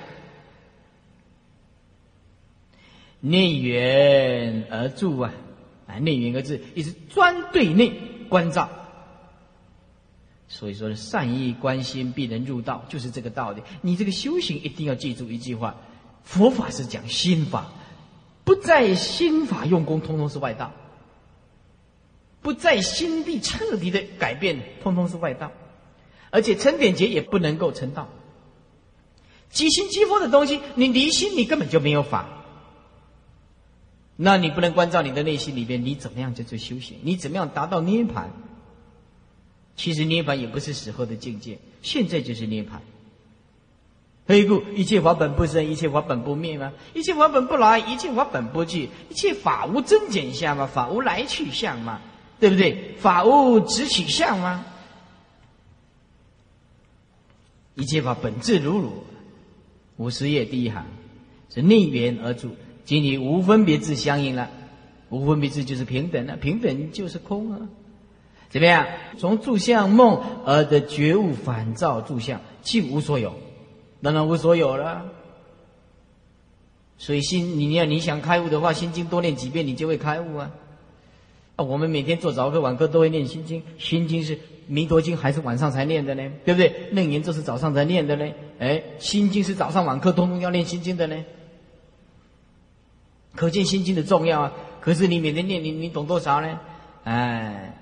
[3.21, 5.31] 内圆而住啊，
[5.87, 7.93] 啊，内圆而住，一直专对内
[8.27, 8.69] 关照。
[10.49, 13.61] 所以说，善意关心必能入道，就是这个道理。
[13.81, 15.75] 你这个修行一定要记住一句话：
[16.23, 17.69] 佛法是讲心法，
[18.45, 20.71] 不在心法用功，通通是外道；
[22.41, 25.51] 不在心地彻底的改变，通通是外道。
[26.29, 28.07] 而且成点劫也不能够成道。
[29.49, 32.29] 即心即佛的东西，你离心，你根本就没有法。
[34.15, 36.97] 那你不能关照你的内心里边，你怎么样叫做修行？
[37.01, 38.31] 你怎么样达到涅盘？
[39.77, 42.81] 其实涅盘也不是死后的境界，现在就是涅盘。
[44.25, 46.73] 黑故一切法本不生，一切法本不灭吗？
[46.93, 50.67] 一切法本不来，一切法本不去，一切法无增减相吗？
[50.67, 52.01] 法无来去相吗？
[52.39, 52.95] 对不对？
[52.97, 54.65] 法无直取相吗？
[57.75, 59.03] 一切法本质如如。
[59.97, 60.85] 五十页第一行
[61.49, 64.49] 是内缘而住，即你无分别智相应了，
[65.09, 67.69] 无分别智就是平等了，平等就是空啊。
[68.49, 68.87] 怎么样？
[69.17, 73.33] 从住相梦而的觉悟反照住相，即无所有，
[74.01, 75.05] 当然无所有了。
[76.97, 80.51] 所以心，你要你想开悟的话，心经多念几遍，你就会开悟啊！
[81.57, 86.31] 啊，我们每天做早课晚课都会念心经，心经是弥陀经还是晚上才念的呢？
[86.45, 86.89] 对不对？
[86.91, 88.31] 楞严咒是早上才念的呢？
[88.59, 91.25] 哎，心经是早上晚课通通要念心经的呢？
[93.35, 94.53] 可见心经的重要啊！
[94.79, 96.59] 可是你每天念，你你懂多少呢？
[97.03, 97.73] 哎。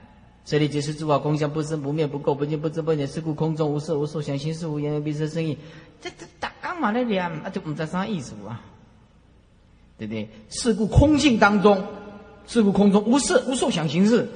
[0.45, 3.07] 这里即是诸法空相，不生不灭，不垢不净，不增不减。
[3.07, 5.57] 是故空中无色无受想行识无言无鼻舌身意。
[5.99, 7.23] 这这打干嘛来念？
[7.23, 8.61] 啊，就不知道啥意思啊？
[9.97, 10.29] 对不对？
[10.49, 11.83] 是故空性当中，
[12.45, 14.29] 是故空中无色无受想行识。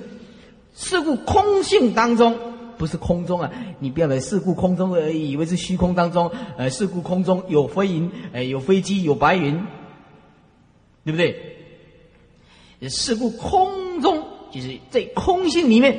[0.75, 2.39] 是故空性当中，
[2.79, 3.51] 不是空中啊！
[3.79, 6.31] 你不要以是故空中而已，以为是虚空当中。
[6.57, 9.63] 呃，是故空中有飞云，呃，有飞机，有白云，
[11.03, 11.35] 对不对？
[12.89, 13.88] 是故空中。
[14.51, 15.97] 就是在空性里面，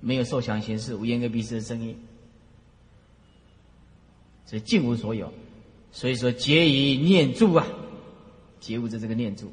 [0.00, 1.96] 没有受想行识，无言跟鼻舌的声音，
[4.44, 5.32] 所以尽无所有。
[5.92, 7.66] 所以说，结以念住啊，
[8.60, 9.52] 结悟着这个念住。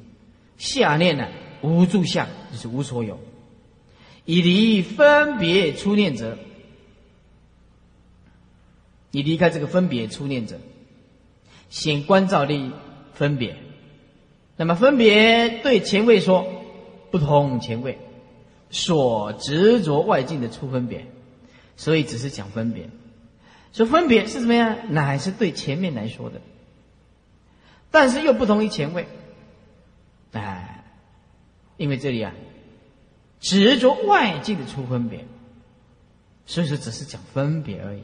[0.58, 1.28] 下念呢，
[1.62, 3.18] 无住相，就是无所有。
[4.24, 6.38] 以离分别出念者，
[9.10, 10.58] 你离开这个分别出念者，
[11.70, 12.70] 先关照力
[13.14, 13.56] 分别。
[14.56, 16.63] 那么分别对前位说。
[17.14, 18.00] 不同前位
[18.70, 21.06] 所执着外境的出分别，
[21.76, 22.90] 所以只是讲分别。
[23.72, 24.76] 说分别是什么呀？
[24.88, 26.40] 乃是对前面来说的，
[27.92, 29.06] 但是又不同于前位。
[30.32, 30.82] 哎，
[31.76, 32.34] 因为这里啊，
[33.38, 35.24] 执着外境的出分别，
[36.46, 38.02] 所以说只是讲分别而已。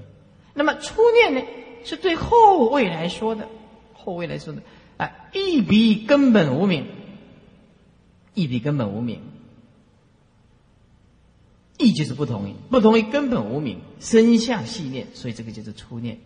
[0.55, 1.51] 那么初念呢，
[1.83, 3.49] 是对后位来说的，
[3.93, 4.63] 后位来说的，
[4.99, 6.87] 啊，一比根本无名。
[8.35, 9.21] 义比根本无名，
[11.79, 16.19] 义就是不同意不同意根本无名，生相系念，所以这个就是初念。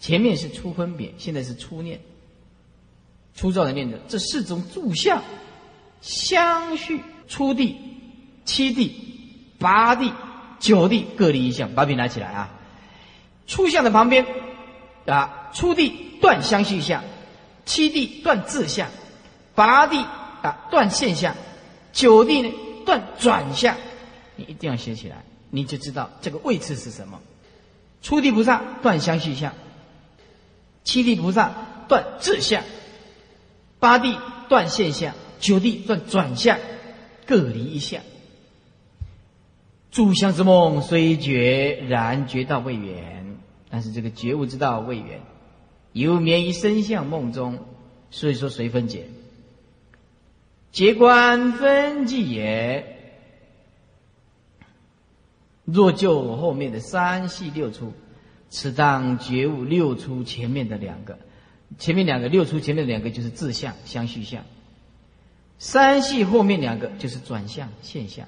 [0.00, 2.00] 前面是初分别，现在是初念，
[3.34, 5.22] 粗糙的念者这四种住相
[6.00, 7.76] 相续，初地、
[8.44, 8.94] 七地、
[9.58, 10.12] 八地、
[10.58, 12.50] 九地各立一项，把笔拿起来啊！
[13.46, 14.26] 初相的旁边
[15.06, 17.04] 啊，初地断相续相，
[17.64, 18.90] 七地断自相，
[19.54, 20.04] 八地。
[20.44, 21.34] 啊，断现象，
[21.94, 22.52] 九地呢
[22.84, 23.78] 断转向，
[24.36, 27.22] 你一定要写起来，你就知道这个位次是什么。
[28.02, 29.54] 初地菩萨断相续相，
[30.84, 31.50] 七地菩萨
[31.88, 32.62] 断自相，
[33.78, 34.18] 八地
[34.50, 36.58] 断现象，九地断转向，
[37.24, 38.02] 各离一相。
[39.90, 43.38] 诸相之梦虽觉，然觉道未圆。
[43.70, 45.22] 但是这个觉悟之道未圆，
[45.92, 47.60] 犹眠于身相梦中，
[48.10, 49.06] 所以说随分解。
[50.74, 52.98] 结观分际也。
[55.64, 57.92] 若就后面的三系六出，
[58.50, 61.20] 此当觉悟六出前面的两个，
[61.78, 64.44] 前面两个六出前面两个就是自相相续相，
[65.58, 68.26] 三系后面两个就是转向现象，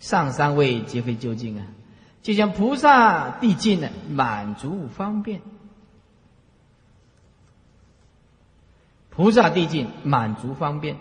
[0.00, 1.66] 上三位皆非究竟啊，
[2.22, 5.40] 就像菩萨地尽了满足方便，
[9.10, 10.96] 菩萨地尽满足方便，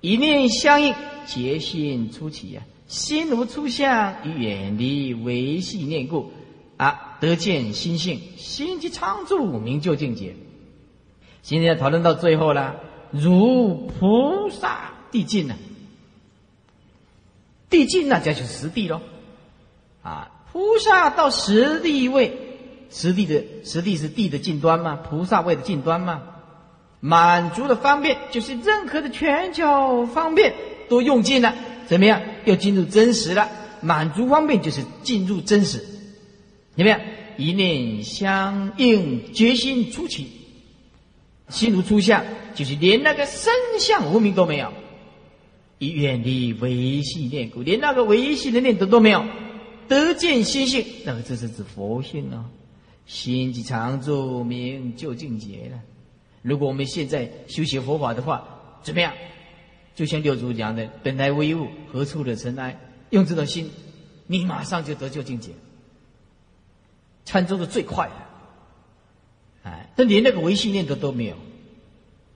[0.00, 0.94] 一念相应，
[1.26, 6.32] 结心出起呀，心如初相，远离维系念故，
[6.78, 10.34] 啊，得见心性，心即常住，名就境界。
[11.42, 12.76] 现在讨论到最后了，
[13.10, 15.54] 如菩萨地境呢？
[17.68, 19.00] 地境那就是实地喽，
[20.02, 22.36] 啊，菩萨到实地位，
[22.90, 26.22] 实地的实地是地的近端嘛，菩萨位的近端嘛。
[27.00, 30.54] 满足的方便，就是任何的全球方便
[30.88, 31.54] 都用尽了，
[31.86, 32.20] 怎么样？
[32.44, 33.48] 要进入真实了。
[33.82, 35.78] 满足方便就是进入真实，
[36.76, 37.00] 怎么样？
[37.38, 40.30] 一念相应，决心出起，
[41.48, 42.22] 心如初相，
[42.54, 44.70] 就是连那个身相无名都没有，
[45.78, 49.24] 以远离维系念故，连那个维系的念头都没有，
[49.88, 52.44] 得见心性，那个这是指佛性啊，
[53.06, 55.80] 心即常住，名就境界了。
[56.42, 58.46] 如果我们现在修习佛法的话，
[58.82, 59.12] 怎么样？
[59.94, 62.78] 就像六祖讲的：“本来无一物，何处惹尘埃？”
[63.10, 63.70] 用这种心，
[64.26, 65.52] 你马上就得救境界。
[67.26, 71.36] 禅宗的最快的，哎，但连那个维系念头都没有。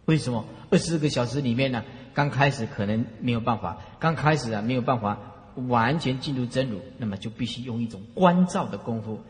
[0.05, 0.45] 为什么？
[0.71, 1.83] 二十四个小时里面呢？
[2.13, 5.19] 刚开始可能没有办法，刚开始啊没有办法
[5.69, 9.21] 完全进入真如，那么就必须用一种关照的功夫，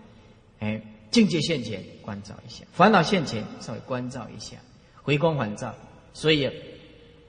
[0.59, 0.83] 哎。
[1.14, 4.56] 境界现前，关照一下；烦恼现前，稍微关照一下，
[5.00, 5.72] 回光返照。
[6.12, 6.50] 所以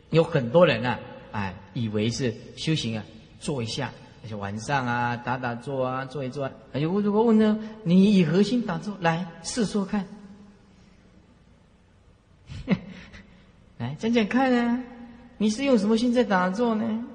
[0.09, 0.99] 有很多人啊，
[1.31, 3.03] 哎，以为是修行啊，
[3.39, 6.49] 做一下，而且晚上啊，打打坐啊，坐一坐。
[6.73, 10.07] 而且我如果问呢，你以核心打坐来试说看，
[13.77, 14.83] 来讲讲看啊，
[15.37, 17.05] 你是用什么心在打坐呢？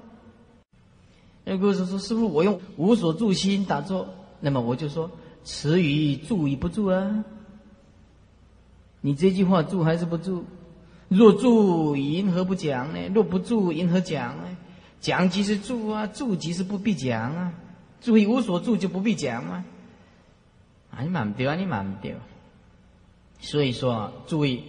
[1.43, 4.07] 如果是说师傅，我用无所住心打坐，
[4.39, 5.11] 那么我就说。
[5.43, 7.23] 词语住与不住啊？
[9.01, 10.43] 你这句话住还是不住？
[11.07, 13.07] 若住，因何不讲呢？
[13.13, 14.57] 若不住，因何讲呢？
[14.99, 17.53] 讲即是住啊，住即是不必讲啊。
[17.99, 19.65] 注意无所住就不必讲吗？
[20.91, 22.15] 啊，你蛮对啊，你蛮对。
[23.39, 24.63] 所以说，注意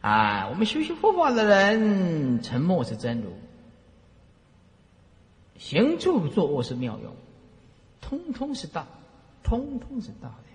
[0.00, 3.28] 啊，我们修习佛法的人，沉默是真如，
[5.58, 7.12] 行住坐卧是妙用，
[8.00, 8.86] 通通是道。
[9.50, 10.48] 通通是道的，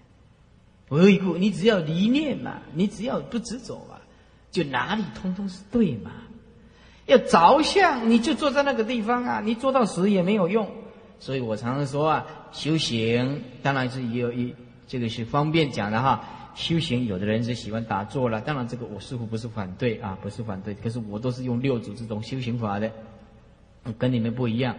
[0.87, 3.99] 我有一个，你只要离念嘛，你只要不执着嘛，
[4.51, 6.11] 就哪里通通是对嘛。
[7.05, 10.71] 要着相，你就坐在那个地方啊，你坐到死也没有用。
[11.19, 14.55] 所以我常常说啊，修行当然是也有一
[14.87, 16.53] 这个是方便讲的哈。
[16.55, 22.89] 修行有的人是喜欢打坐了，当然这个我似乎不是反对啊，不是反对，可是我都是用六祖这种修行法的，
[23.97, 24.77] 跟你们不一样，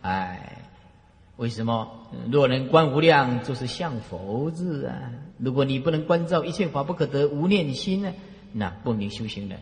[0.00, 0.58] 哎。
[1.36, 5.10] 为什么若能观无量，就是向佛字啊？
[5.38, 8.12] 如果你不能关照一切法不可得无念心呢，
[8.52, 9.58] 那不明修行人。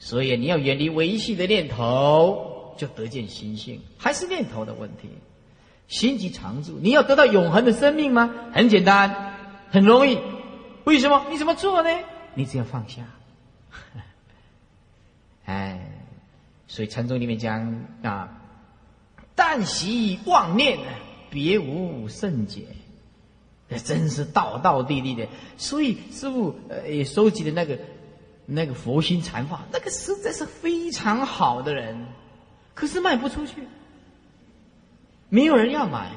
[0.00, 5.08] 所以你要远离维系的念头，就得见心性，还是念头的问题。
[5.86, 8.34] 心即常住，你要得到永恒的生命吗？
[8.52, 9.36] 很简单，
[9.70, 10.18] 很容易。
[10.82, 11.26] 为什么？
[11.30, 11.90] 你怎么做呢？
[12.34, 13.02] 你只要放下。
[15.46, 15.92] 哎，
[16.66, 18.42] 所以禅宗里面讲啊。
[19.36, 20.80] 但习妄念，
[21.30, 22.66] 别无甚解。
[23.68, 25.28] 这真是道道地地的。
[25.56, 27.78] 所以师傅呃也收集的那个
[28.46, 32.06] 那个佛心禅法，那个实在是非常好的人，
[32.74, 33.62] 可是卖不出去，
[35.28, 36.12] 没有人要买。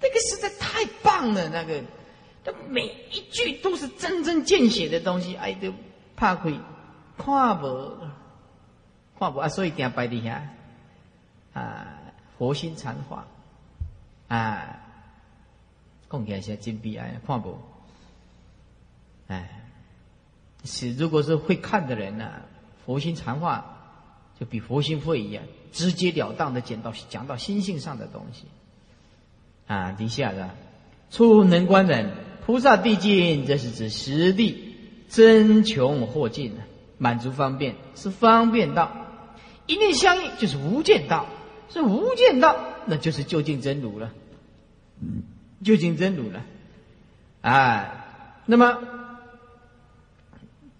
[0.00, 1.82] 那个实在太棒了，那个，
[2.44, 5.72] 他每一句都是真真见血的东西，哎，都
[6.14, 6.52] 怕亏，
[7.16, 7.90] 看不，
[9.18, 10.46] 看不啊，所以定摆底下。
[11.54, 11.86] 啊，
[12.36, 13.26] 佛心禅法，
[14.28, 14.80] 啊，
[16.08, 17.58] 贡献一些金币啊，看不？
[19.28, 19.48] 哎，
[20.64, 22.30] 是如果是会看的人呢，
[22.84, 23.78] 佛心禅话
[24.38, 28.44] 就比佛心会一样，直截了当的讲到讲到心性上的东西。
[29.66, 30.50] 啊，底下的
[31.10, 32.12] 出能观人，
[32.44, 34.76] 菩萨地境，这是指实地
[35.08, 36.52] 真穷或尽
[36.98, 38.90] 满足方便是方便道，
[39.66, 41.26] 一念相应就是无间道。
[41.70, 42.56] 是无间道，
[42.86, 44.12] 那就是究竟真如了，
[45.64, 46.42] 究竟真如了，
[47.40, 48.04] 哎，
[48.46, 48.78] 那么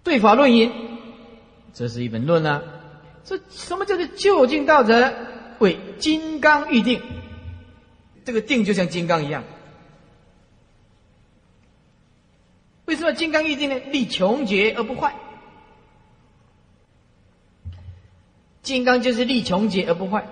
[0.03, 0.71] 对法论言，
[1.73, 2.61] 这是一本论啊。
[3.23, 5.13] 这什么叫做究竟道者？
[5.59, 7.01] 为金刚预定，
[8.25, 9.43] 这个定就像金刚一样。
[12.83, 13.79] 为什么金刚预定呢？
[13.89, 15.15] 立穷劫而不坏。
[18.61, 20.27] 金刚就是立穷劫而不坏。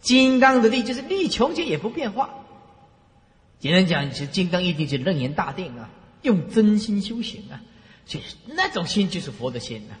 [0.00, 2.30] 金刚的力就是力穷尽也不变化。
[3.58, 5.90] 简单讲，是金刚一定是楞严大定啊，
[6.22, 7.60] 用真心修行啊。
[8.06, 9.94] 就是那种心就是佛的心呐。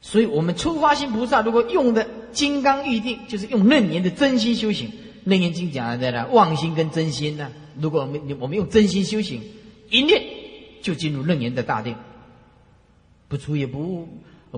[0.00, 4.92] 所以我们初发心菩萨如果用的金刚玉定，就是用楞严的真心修行。
[5.24, 7.50] 楞严经讲的呢，妄心跟真心呢？
[7.80, 9.42] 如果我们我们用真心修行，
[9.90, 10.22] 一念
[10.82, 11.96] 就进入楞严的大定，
[13.26, 14.08] 不出也不入，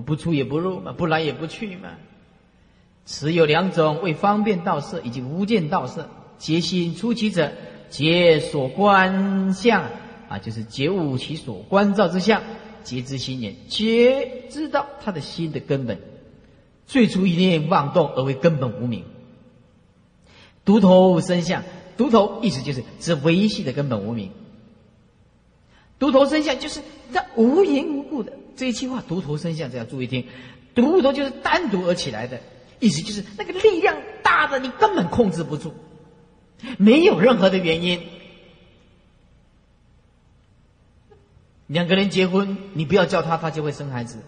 [0.01, 1.89] 不出也不入嘛，不来也不去嘛。
[3.11, 6.09] 此有两种，为方便道色以及无间道色。
[6.37, 7.51] 皆心出其者，
[7.89, 9.83] 皆所观相
[10.29, 12.41] 啊，就是觉悟其所观照之相，
[12.85, 15.99] 皆知心眼，皆知道他的心的根本。
[16.87, 19.03] 最初一念妄动而为根本无名。
[20.63, 21.63] 独头生相，
[21.97, 24.31] 独头意思就是指维系的根本无名。
[25.99, 26.79] 独头生相就是
[27.13, 30.25] 他无缘无故的这一句话，独头生相，这要注意听。
[30.73, 32.39] 独头就是单独而起来的
[32.81, 35.73] 意思，就是那个力量大的你根本控制不住。
[36.77, 38.01] 没有任何的原因，
[41.67, 44.19] 两个人结婚，你不要叫他，他就会生孩子。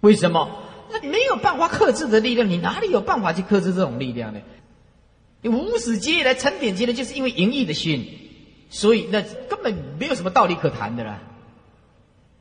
[0.00, 0.64] 为什么？
[0.92, 4.40] 那没有办法克制的力量，你哪里有办法去克制这种力量呢？
[5.40, 8.06] 你无始劫来成点劫的，就是因为淫逸的心，
[8.68, 11.22] 所以那根本没有什么道理可谈的啦，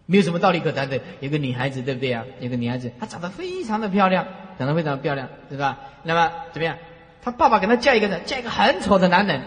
[0.10, 1.00] 没有什么道理可谈的。
[1.20, 2.26] 有个女孩子，对不对啊？
[2.40, 4.26] 有个女孩子，她长得非常的漂亮，
[4.58, 5.78] 长得非常的漂亮，对吧？
[6.02, 6.76] 那么怎么样？
[7.22, 9.42] 他爸爸给他嫁一个人，嫁一个很丑的男人。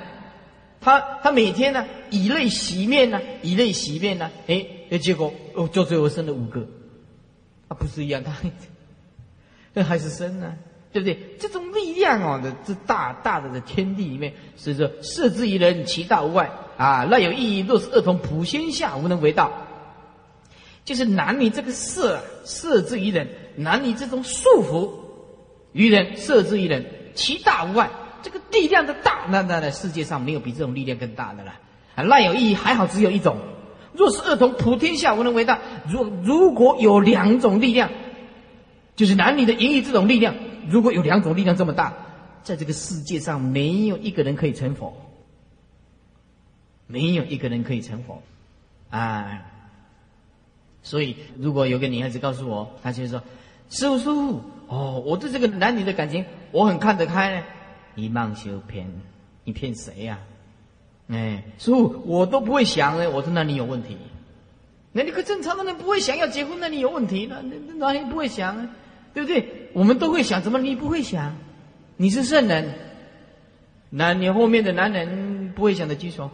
[0.81, 6.61] 他他每天呢以泪洗面呢，以泪洗面呢，哎，结果哦，就最后生了五个。
[7.67, 8.33] 啊，不是一样，他
[9.73, 10.55] 那 还是生呢，
[10.93, 11.19] 对不对？
[11.41, 17.09] 这种力量哦，的这大大的的天地里面，所以说设之于人，其大无外啊。
[17.11, 19.51] 那有意义，若是恶童普天下，无能为道。
[20.85, 24.91] 就是男女这个色啊，色之于人，男女这种束缚
[25.73, 26.85] 于人，设之于人。
[27.15, 27.91] 其大无外，
[28.23, 31.53] 这个力量的大，那那那世界上没有比这种力量更大的了。
[31.95, 33.39] 啊，赖有意义，还好只有一种。
[33.93, 35.61] 若是恶童，普天下无能为大。
[35.87, 37.91] 如如果有两种力量，
[38.97, 40.35] 就是男女的淫欲这种力量，
[40.69, 41.93] 如果有两种力量这么大，
[42.43, 44.97] 在这个世界上没有一个人可以成佛，
[46.87, 48.23] 没有一个人可以成佛，
[48.91, 49.43] 啊。
[50.83, 53.23] 所以，如果有个女孩子告诉我，她就说
[53.71, 57.43] ：“师傅，师傅。”哦，我对这个男女的感情我很看得开呢。
[57.95, 58.91] 一梦修骗，
[59.45, 60.19] 你骗谁呀？
[61.09, 63.11] 哎，师傅，我都不会想呢。
[63.11, 63.97] 我说那你有问题。
[64.93, 68.69] 那你个正常的人不会想要结婚，那你有问题那那哪里不会想啊？
[69.15, 69.69] 对不对？
[69.75, 71.37] 我们都会想，怎么你不会想？
[71.97, 72.75] 你是圣人，
[73.91, 76.31] 那你后面的男人不会想的举手。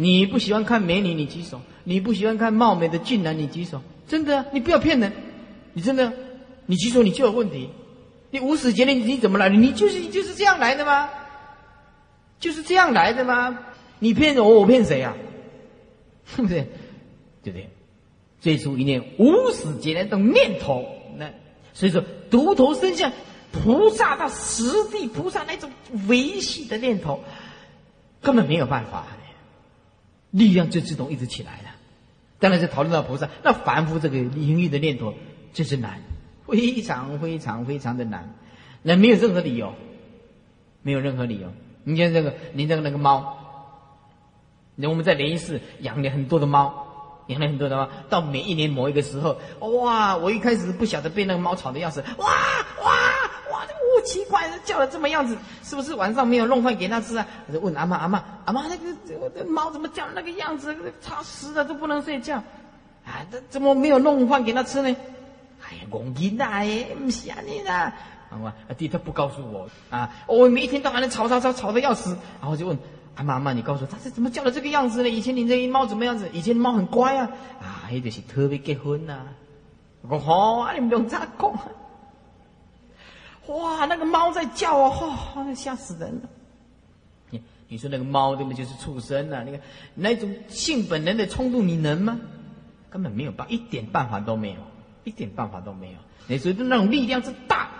[0.00, 3.82] 你不喜欢看美女，你举手；你不喜欢看貌美的俊男，你举手。
[4.08, 5.12] 真的，你不要骗人，
[5.74, 6.10] 你真的。
[6.64, 7.68] 你举手，你就有问题。
[8.30, 9.56] 你无始劫你你怎么来的？
[9.56, 11.10] 你就是就是这样来的吗？
[12.38, 13.58] 就是这样来的吗？
[13.98, 15.14] 你骗我，我骗谁啊？
[16.24, 16.54] 是不是？
[17.42, 17.68] 对不对？
[18.40, 20.86] 最初一念无始劫来的念头，
[21.18, 21.30] 那
[21.74, 23.12] 所以说独头生相，
[23.52, 25.70] 菩萨到实地菩萨那种
[26.08, 27.22] 维系的念头，
[28.22, 29.06] 根本没有办法，
[30.30, 31.70] 力量就自动一直起来了。
[32.38, 35.14] 当然是讨论到菩萨，那凡夫这个淫欲的念头
[35.52, 36.00] 就是难。
[36.48, 38.34] 非常非常非常的难，
[38.82, 39.72] 那没有任何理由，
[40.82, 41.52] 没有任何理由。
[41.84, 43.36] 你看这个，你这个那个猫，
[44.74, 47.88] 那我们在莲寺养了很多的猫，养了很多的猫。
[48.08, 50.16] 到每一年某一个时候，哇！
[50.16, 52.26] 我一开始不晓得被那个猫吵的要死，哇
[52.82, 52.94] 哇
[54.02, 57.26] 奇怪，叫的这么样子，是不是晚上没有弄饭给它吃啊？
[57.46, 60.74] 我就问阿妈，阿妈，阿妈，那个这猫怎么叫那个样子？
[61.00, 62.36] 吵死了，都不能睡觉，
[63.04, 64.96] 啊，这怎么没有弄饭给它吃呢？
[65.62, 67.92] 哎呀，公鸡呐，哎，不是啊，你呐，
[68.30, 72.78] 啊，弟他不告诉我啊，我每天到晚的吵吵吵吵的要死，然后就问
[73.16, 75.08] 阿，妈阿妈，你告诉我，他是怎么叫的这个样子呢？
[75.08, 76.28] 以前你这猫怎么样子？
[76.32, 77.30] 以前猫很乖啊，
[77.60, 79.20] 啊，那就是特别结婚呐。
[80.02, 81.52] 我说好，你不用咋讲。
[83.50, 86.28] 哇，那个猫在叫啊，哈，吓死人了。
[87.30, 89.42] 你你说那个猫对不就是畜生啊？
[89.44, 89.60] 那个
[89.94, 92.18] 那种性本能的冲动，你能吗？
[92.88, 94.56] 根本没有办，一点办法都没有。
[95.02, 95.96] 一点办法都没有，
[96.26, 97.70] 你所以那种力量之大，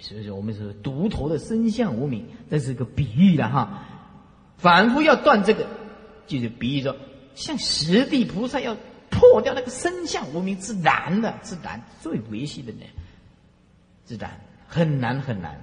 [0.00, 3.82] 所以说我们说独头的身相无名，这是个比喻了哈。
[4.56, 5.66] 反复要断这个，
[6.28, 6.94] 就是比喻说，
[7.34, 8.76] 像十地菩萨要
[9.10, 12.84] 破掉那个身相无名之难的之难，最维系的呢，
[14.10, 15.60] 自然很难很难。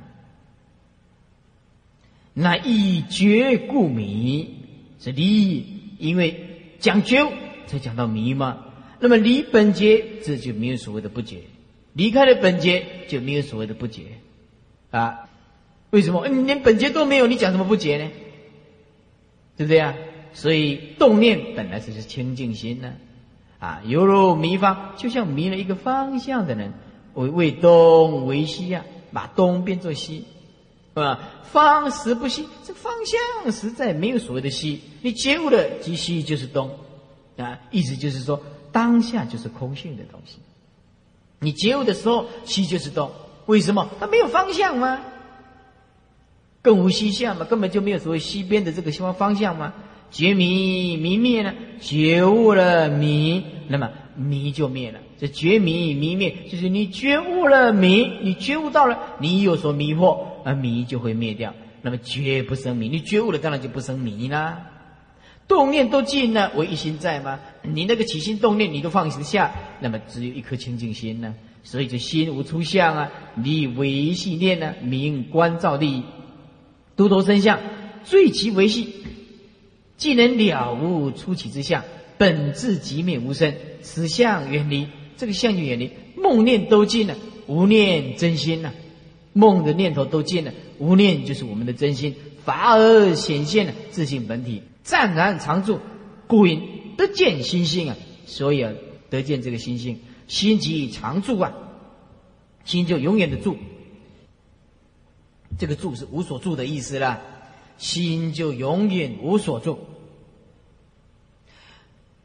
[2.33, 4.55] 那一觉故迷，
[5.01, 5.65] 是离，
[5.97, 7.29] 因为讲究
[7.65, 8.63] 才讲到迷嘛。
[9.01, 11.39] 那么离本觉，这就没有所谓的不觉；
[11.91, 14.03] 离开了本觉，就没有所谓的不觉。
[14.91, 15.27] 啊，
[15.89, 16.25] 为什么？
[16.29, 18.09] 你连本觉都没有，你讲什么不觉呢？
[19.57, 19.93] 对不对啊？
[20.31, 22.93] 所以动念本来就是清净心呢。
[23.59, 26.71] 啊，犹如迷方，就像迷了一个方向的人，
[27.17, 30.25] 为为东为西呀，把东变作西，
[30.93, 31.19] 是吧？
[31.51, 34.81] 方实不西，这方向实在没有所谓的西。
[35.01, 36.69] 你觉悟了，即西就是东，
[37.37, 38.39] 啊，意思就是说，
[38.71, 40.37] 当下就是空性的东西。
[41.39, 43.11] 你觉悟的时候，西就是东，
[43.45, 43.89] 为什么？
[43.99, 45.01] 它没有方向吗？
[46.61, 49.73] 更无西向嘛，根本就没有所谓西边的这个西方方向吗？
[50.11, 51.53] 觉迷迷灭呢？
[51.79, 54.99] 觉悟了迷，那么迷就灭了。
[55.19, 61.53] 这觉迷迷灭，就是你觉悟了迷，你觉悟到了，你有所迷惑，而迷就会灭掉。
[61.81, 64.71] 那么觉不生迷，你觉悟了，当然就不生迷啦。
[65.47, 67.39] 动念都尽了，唯一心在吗？
[67.63, 71.33] 你那个起心动念，你都放下，那么只有一颗清净心呢。
[71.63, 76.03] 所以这心无出相啊，你维系念呢，明观照力，
[76.95, 77.59] 多多生相，
[78.03, 78.93] 最其维系。
[79.97, 81.83] 既能了悟出起之相，
[82.17, 84.87] 本质即灭无生，此相远离，
[85.17, 85.91] 这个相就远离。
[86.15, 87.15] 梦念都尽了，
[87.47, 88.73] 无念真心了。
[89.33, 92.15] 梦的念头都尽了，无念就是我们的真心，
[92.45, 95.79] 反而显现了自性本体，湛然常住。
[96.27, 98.71] 故云得见心性啊，所以啊，
[99.09, 101.53] 得见这个心性，心即常住啊，
[102.65, 103.57] 心就永远的住。
[105.57, 107.21] 这个住是无所住的意思啦。
[107.77, 109.77] 心就永远无所住，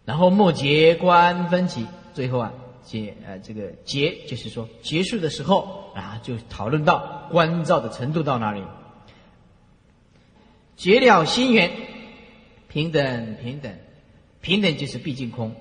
[0.07, 1.84] 然后末结观分歧，
[2.14, 2.55] 最后啊
[2.85, 8.62] 结呃这个结就是说结束的时候啊就讨论到关照的程度到哪里，
[10.76, 11.70] 结了心缘，
[12.68, 13.78] 平等平等
[14.41, 15.55] 平等就是毕竟空，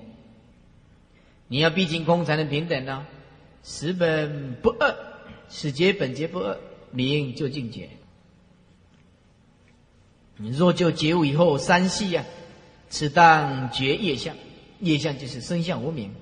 [1.48, 3.06] 你要毕竟空才能平等呢，
[3.62, 4.94] 十本不二，
[5.48, 6.58] 此结本结不二，
[6.90, 7.88] 名就境界。
[10.38, 12.24] 你若就结悟以后三系呀，
[12.88, 14.34] 此当觉业相，
[14.80, 16.12] 业相就是生相无名，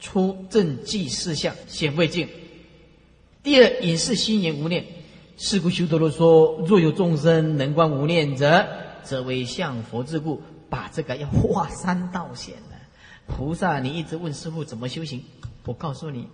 [0.00, 2.28] 出正记四相显未尽。
[3.42, 4.84] 第二隐士心言无念，
[5.36, 8.66] 是故修多罗说：若有众生能观无念者，
[9.02, 10.42] 则为相佛之故。
[10.70, 12.76] 把这个要化三道险呢。
[13.26, 15.20] 菩萨，你一直问师傅怎么修行，
[15.64, 16.28] 我告诉你，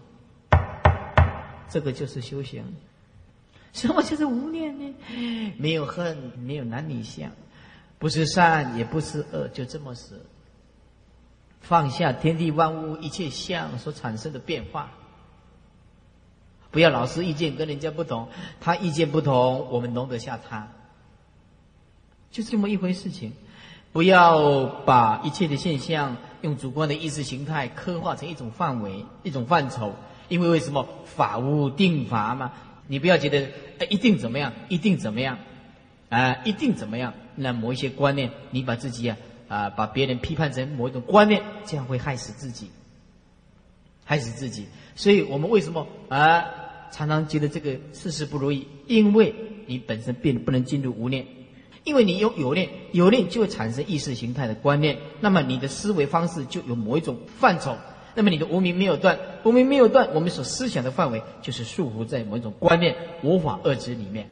[1.71, 2.63] 这个就是修行。
[3.73, 4.95] 什么叫做无念呢？
[5.57, 7.31] 没有恨，没有男女相，
[7.99, 10.21] 不是善，也不是恶，就这么死。
[11.69, 14.91] 放下天地万物一切相所产生的变化，
[16.71, 18.29] 不要老是意见跟人家不同，
[18.61, 20.69] 他意见不同，我们容得下他，
[22.31, 23.33] 就这么一回事情。
[23.93, 29.95] 不要把一切的现象用主观的意识形态刻画成一种范围、一种范畴，
[30.29, 32.53] 因为为什么法无定法嘛？
[32.87, 33.49] 你不要觉得。
[33.91, 34.55] 一定怎么样？
[34.71, 35.37] 一定怎么样？
[36.09, 37.13] 啊，一定怎么样？
[37.35, 42.71] 那某一些观念，你把自己啊啊，把别人批判成某一种观念，这样会害死自己，
[44.05, 44.67] 害死自己。
[44.95, 46.45] 所以我们为什么啊
[46.91, 48.67] 常常觉得这个事事不如意？
[48.87, 49.35] 因为
[49.67, 51.27] 你本身并不能进入无念，
[51.85, 57.77] 因为你有有念，有念就会产生意识形态的观念，那么你的思维方式就有某一种范畴。
[58.15, 64.31] 那么你的无名没有断，无名没有断，我们所思想的范围就是束缚在某一种观念、无法遏制里面，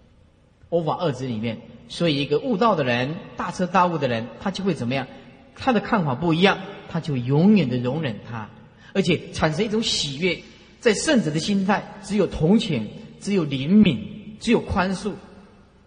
[0.74, 1.60] 无法二字里面。
[1.88, 5.06] 所以一个悟道的人、大彻大悟的人，他就会怎么样？
[5.54, 6.58] 他的看法不一样，
[6.88, 8.48] 他就永远的容忍他，
[8.92, 10.42] 而且产生一种喜悦。
[10.80, 13.98] 在圣者的心态，只有同情，只有怜悯，
[14.38, 15.12] 只有宽恕，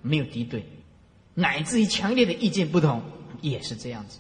[0.02, 0.66] 没有敌对，
[1.36, 3.04] 乃至于强烈的意见不同，
[3.42, 4.20] 也是这样子，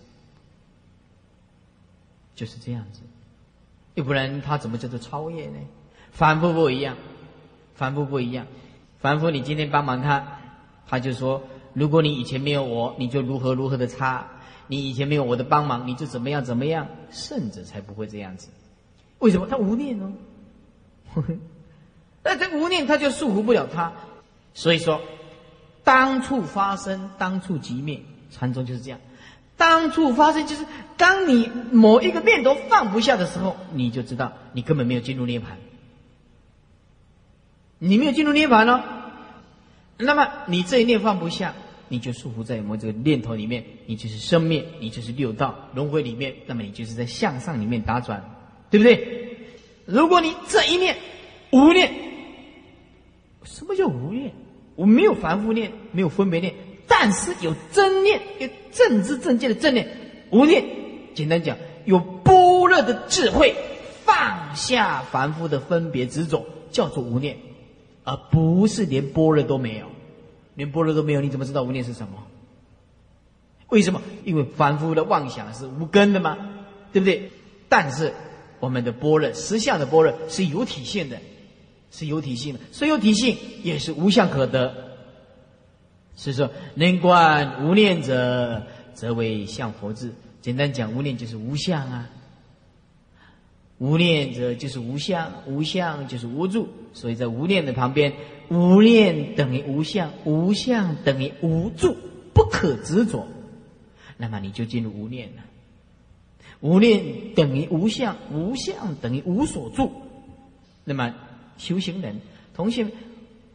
[2.35, 3.01] 就是这样子。
[3.95, 5.57] 要不然他怎么叫做超越呢？
[6.11, 6.95] 凡夫不一样，
[7.73, 8.45] 凡夫不一样。
[8.99, 10.39] 凡夫，你今天帮忙他，
[10.87, 14.27] 他就说：如果你以前没有我，你就如何如何的差；
[14.67, 16.87] 你以前没有我的帮忙，你就怎么样怎么样。
[17.11, 18.49] 圣者才不会这样子。
[19.19, 19.47] 为什么？
[19.47, 20.13] 他无念哦。
[22.23, 23.93] 那这无念，他就束缚不了他。
[24.53, 25.01] 所以说，
[25.83, 28.01] 当处发生，当处即灭。
[28.29, 28.99] 禅宗就是这样。
[29.55, 30.65] 当处发生，就是
[30.97, 35.57] 当你某一个念头放不下的时候，你就知道你根本没有进入涅盘。
[37.79, 38.81] 你没有进入涅盘哦，
[39.97, 41.53] 那么你这一念放不下，
[41.87, 48.23] 你就束缚在我们这个念头里面，你就是生灭，你就是六道轮回里面，那么你就是在向上里面打转，
[48.69, 49.37] 对不对？
[49.85, 50.95] 如果你这一念
[51.51, 51.91] 无念，
[53.43, 54.31] 什么叫无念？
[54.75, 56.53] 我没有凡夫念，没有分别念。
[56.87, 59.87] 但是有真念，有正知正见的正念，
[60.29, 60.63] 无念。
[61.15, 63.55] 简单讲，有般若的智慧，
[64.05, 67.35] 放下凡夫的分别执着，叫做无念，
[68.07, 69.87] 而不是连般若都没有。
[70.55, 72.23] 连般若都没有，你怎么知道无念是什么？
[73.67, 74.01] 为什么？
[74.23, 76.37] 因为凡夫的妄想是无根的嘛，
[76.93, 77.29] 对不对？
[77.67, 78.13] 但是
[78.61, 81.19] 我们的般若实相的般若是有体现的，
[81.91, 84.73] 是有体性的，所以有体性也是无相可得。
[86.15, 90.13] 所以说，能观无念者，则为相佛智。
[90.41, 92.09] 简单讲，无念就是无相啊。
[93.79, 98.13] 无念者就是无相，无相就是无助，所以在无念的旁边，
[98.49, 101.95] 无念等于无相，无相等于无助，
[102.33, 103.27] 不可执着，
[104.17, 105.43] 那么你就进入无念了。
[106.59, 109.91] 无念等于无相，无相等于无所住，
[110.83, 111.13] 那么
[111.57, 112.19] 修行人
[112.55, 112.87] 同学，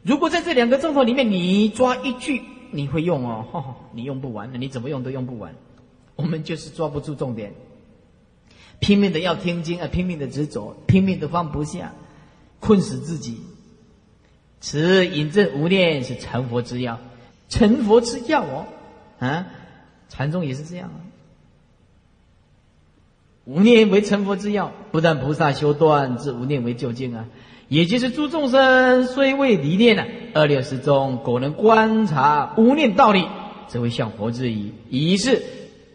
[0.03, 5.53] 如果在这两个钟头里面，你抓一句，你会用哦， 你用不完的，你怎么用都用不完。
[6.14, 7.53] 我们就是抓不住重点。
[8.83, 11.95] 拼命的要听经啊，拼命的执着，拼命的放不下，
[12.59, 13.41] 困死自己。
[14.61, 16.99] 此引证无念是成佛之药，
[17.49, 18.66] 成佛之药哦，
[19.20, 19.47] 啊，
[20.09, 20.99] 禅宗也是这样啊。
[23.45, 27.26] 无念为成佛之药，不但菩萨修断，自无念为究竟啊。
[27.68, 30.05] 也就是诸众生虽未离念呢，
[30.35, 33.26] 二六时中果能观察无念道理，
[33.68, 34.72] 则为向佛之矣。
[34.91, 35.41] 以是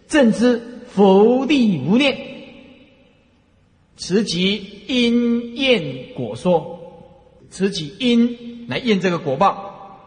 [0.08, 2.37] 正知佛地无念。
[3.98, 6.80] 此即因验果说，
[7.50, 10.06] 此即因来验这个果报，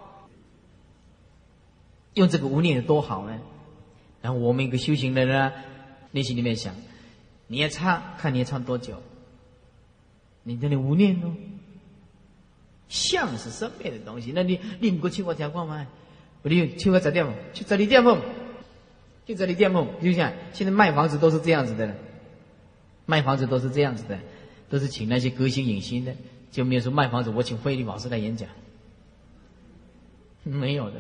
[2.14, 3.38] 用这个无念有多好呢？
[4.22, 5.52] 然后我们一个修行的人，
[6.12, 6.74] 内心里面想，
[7.48, 9.02] 你要唱，看你要唱多久。
[10.44, 11.34] 你这里无念哦，
[12.88, 15.86] 相是生灭的东西，那你你不过去过条过吗？
[16.42, 18.16] 不，你去过十点去这里店铺，
[19.26, 21.96] 去这里店铺，就像现在卖房子都是这样子的。
[23.10, 24.16] 卖房子都是这样子的，
[24.68, 26.14] 都是请那些歌星影星的，
[26.52, 28.48] 就没有说卖房子我请慧律老师来演讲，
[30.44, 30.96] 没有的，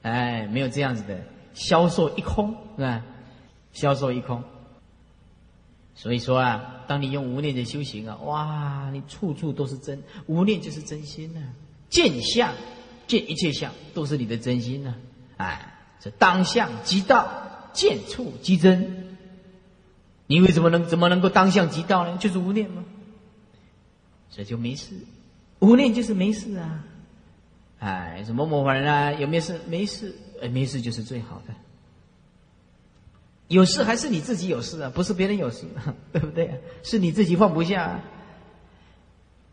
[0.00, 1.20] 哎，没有这样子的，
[1.52, 3.04] 销售一空是吧？
[3.74, 4.42] 销售一空。
[5.94, 11.40] 所以说啊，当你用无念的修行啊，哇，你处处都是真，无念就是真心呐。
[11.90, 12.54] 见相，
[13.06, 14.94] 见一切相都是你的真心呐，
[15.36, 17.30] 哎，这当相即道，
[17.74, 19.01] 见处即真。
[20.26, 22.16] 你为什么能怎么能够当相即道呢？
[22.18, 22.84] 就是无念吗？
[24.30, 24.94] 这就没事，
[25.58, 26.84] 无念就是没事啊！
[27.80, 29.12] 哎，什么某某人啊？
[29.12, 29.60] 有没有事？
[29.66, 31.54] 没事，哎，没事就是最好的。
[33.48, 34.90] 有事还是你自己有事啊？
[34.94, 35.66] 不是别人有事，
[36.12, 36.62] 对不对？
[36.82, 38.00] 是你自己放不下。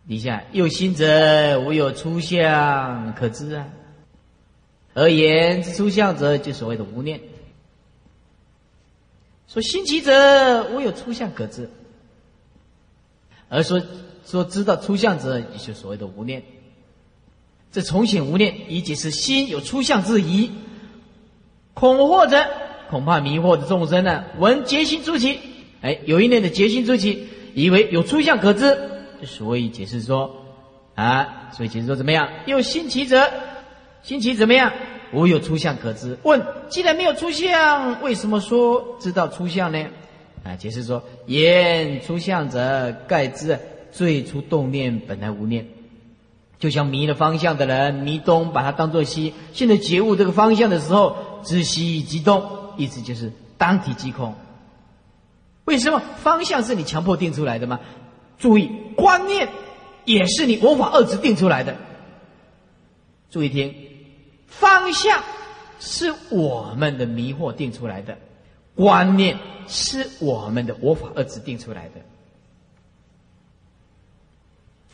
[0.08, 3.68] 底下有心者无有出相可知啊，
[4.94, 7.20] 而言之出相者，就所谓的无念。
[9.52, 11.64] 说心起者，我有出相可知；
[13.50, 13.82] 而说
[14.24, 16.44] 说知道出相者，也就所谓的无念。
[17.72, 20.52] 这重显无念，以解释心有出相之疑。
[21.74, 22.48] 恐惑者，
[22.92, 25.40] 恐怕迷惑的众生呢，闻结心出起，
[25.82, 28.78] 哎，有一念的结心出起，以为有出相可知，
[29.24, 30.46] 所以解释说
[30.94, 32.30] 啊，所以解释说怎么样？
[32.46, 33.32] 有心起者，
[34.04, 34.72] 心起怎么样？
[35.12, 36.18] 无有出相可知。
[36.24, 39.86] 问：既然没有出相，为什么说知道出相呢？
[40.44, 43.60] 啊，解释说：言出相者，盖知
[43.92, 45.68] 最初动念本来无念，
[46.60, 49.34] 就像迷了方向的人，迷东把它当作西。
[49.52, 52.44] 现在觉悟这个方向的时候，知西即东，
[52.78, 54.36] 意思就是当体即空。
[55.66, 57.80] 为什么方向是你强迫定出来的吗？
[58.38, 59.50] 注意，观念
[60.06, 61.76] 也是你无法遏制定出来的。
[63.30, 63.89] 注意听。
[64.50, 65.24] 方向
[65.80, 68.18] 是我们的迷惑定出来的，
[68.76, 69.38] 观念
[69.68, 72.02] 是我们的我法二执定出来的。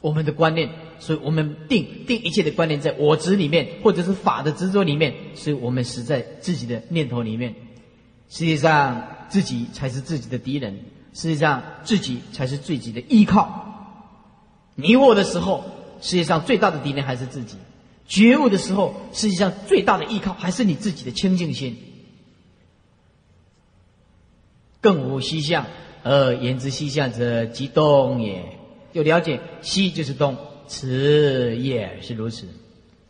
[0.01, 7.55] 我们的观念，所以我们定定一切的观念在我执里面，或者是法的执着里面，所以我们死在自己的念头里面。
[8.29, 10.79] 实际上，自己才是自己的敌人，
[11.13, 13.63] 实际上自己才是自己的依靠。
[14.75, 15.63] 迷惑的时候，
[16.01, 17.57] 世界上最大的敌人还是自己。
[18.07, 21.75] 觉悟的时候，实际上最大的依靠还是你自己的清净心。
[24.81, 25.65] 更无西相，
[26.03, 28.59] 而言之西相者，即东也。
[28.93, 30.37] 就了解西就是东，
[30.67, 32.47] 此也是如此。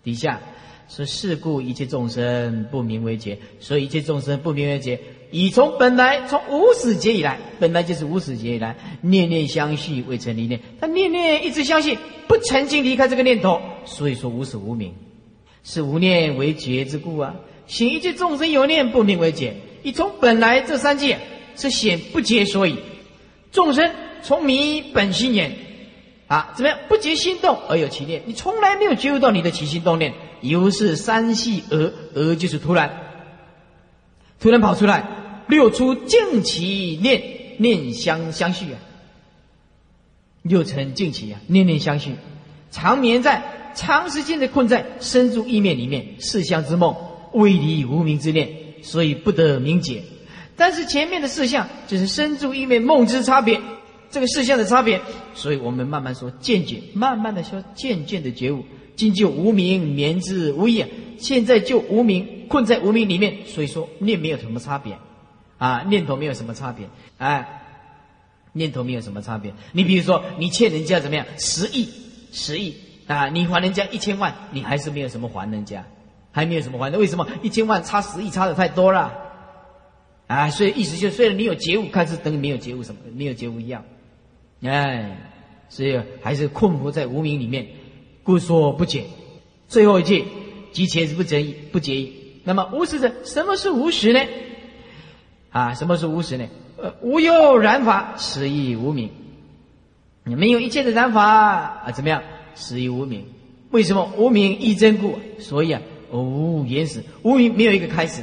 [0.01, 0.41] 底下
[0.87, 4.99] 是事故一切众生不明为劫，所以一切众生不明为劫，
[5.38, 13.59] 已从本来从无始劫以来，本来就是无始劫以来，念念相续未成离念，他念念一直相信，不曾经离开这个念头。
[13.83, 14.93] 所以说无始无明，
[15.61, 17.36] 是无念为觉之故啊。
[17.67, 21.19] 行一切众生有念不明为解，你从本来这三界
[21.57, 22.77] 是显不解所以，
[23.51, 25.51] 众生从迷本心眼。
[26.27, 26.79] 啊，怎么样？
[26.88, 28.21] 不觉心动而有其念？
[28.25, 32.89] 你从来没有觉悟到你的起心动念，由是三系而而就是突然，
[34.39, 35.03] 突然跑出来，
[35.47, 37.21] 六出净起念，
[37.57, 38.79] 念相相续啊，
[40.41, 42.11] 六成净起啊，念念相续，
[42.71, 46.95] 长眠在长时间的困在深住意面里面，四相之梦，
[47.33, 48.49] 未离无名之念，
[48.81, 50.01] 所以不得明解。
[50.55, 53.59] 但是前面的四相就是深住意面梦之差别，
[54.09, 55.01] 这个四相的差别，
[55.33, 58.63] 所以我们慢慢说渐解，慢慢的说渐渐的觉悟。
[58.95, 60.85] 今就无名眠之无益，
[61.17, 64.97] 现在就无名困在无名里面，所以说念没有什么差别，
[65.58, 67.62] 啊，念头没有什么差别，哎，
[68.53, 69.53] 念头没有什么差别。
[69.72, 71.26] 你比如说，你欠人家怎么样？
[71.38, 71.89] 十亿，
[72.32, 72.76] 十亿
[73.08, 75.86] 啊，你还人家一千万，你还是没有什么还人家，
[76.32, 76.97] 还没有什么还的。
[76.97, 77.28] 为什么？
[77.41, 79.14] 一千万差十亿差的太多了，
[80.28, 83.86] 啊，所以意思就虽然你有觉悟，看是等于没有觉悟什么，没有觉悟一样，
[84.62, 85.18] 哎，
[85.70, 87.68] 所以还是困惑在无名里面。
[88.24, 89.06] 故说不解，
[89.68, 90.26] 最后一句，
[90.72, 92.41] 即前是不解意，不解意。
[92.43, 94.20] 那么无实者，什么是无实呢？
[95.56, 96.49] 啊，什么是无始呢？
[96.76, 99.10] 呃，无有染法，此亦无名。
[100.26, 102.22] 你没有一切的染法啊，怎么样？
[102.56, 103.24] 此亦无名。
[103.70, 105.18] 为什么无名亦真故？
[105.39, 105.82] 所以啊，
[106.12, 108.22] 无原始，无名没有一个开始。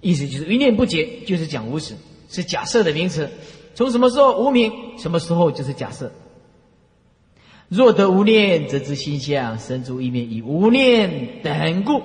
[0.00, 1.94] 意思就是一念不解，就是讲无始，
[2.30, 3.28] 是假设的名词。
[3.74, 4.72] 从什么时候无名？
[4.96, 6.10] 什么时候就是假设。
[7.68, 12.00] 若得无念，则知心相生诸意面，以无念等故。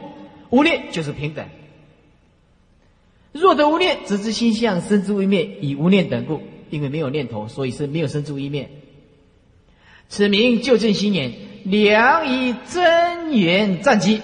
[0.50, 1.46] 无念就是平等。
[3.40, 6.42] 若得无念，则知心相生诸意面，以无念等故。
[6.70, 8.70] 因为没有念头，所以是没有生诸意面。
[10.10, 11.34] 此名就正心眼，
[11.64, 14.22] 良以真言赞机。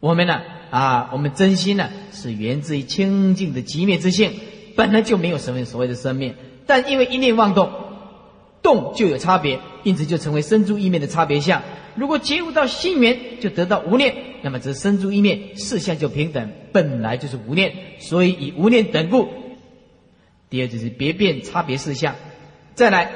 [0.00, 0.40] 我们呢
[0.70, 4.32] 啊，我们真心呢是源自于清净的极灭之性，
[4.74, 6.34] 本来就没有什么所谓的生灭，
[6.66, 7.70] 但因为一念妄动。
[8.62, 11.62] 动就有差别，因此就成为生住意面的差别相。
[11.96, 19.28] 如果觉悟到心源，就得到无念，那么这生住意面四相就平等，本来就是无念，所以以无念等故。
[20.50, 22.14] 第二就是别变差别四相。
[22.74, 23.10] 再来，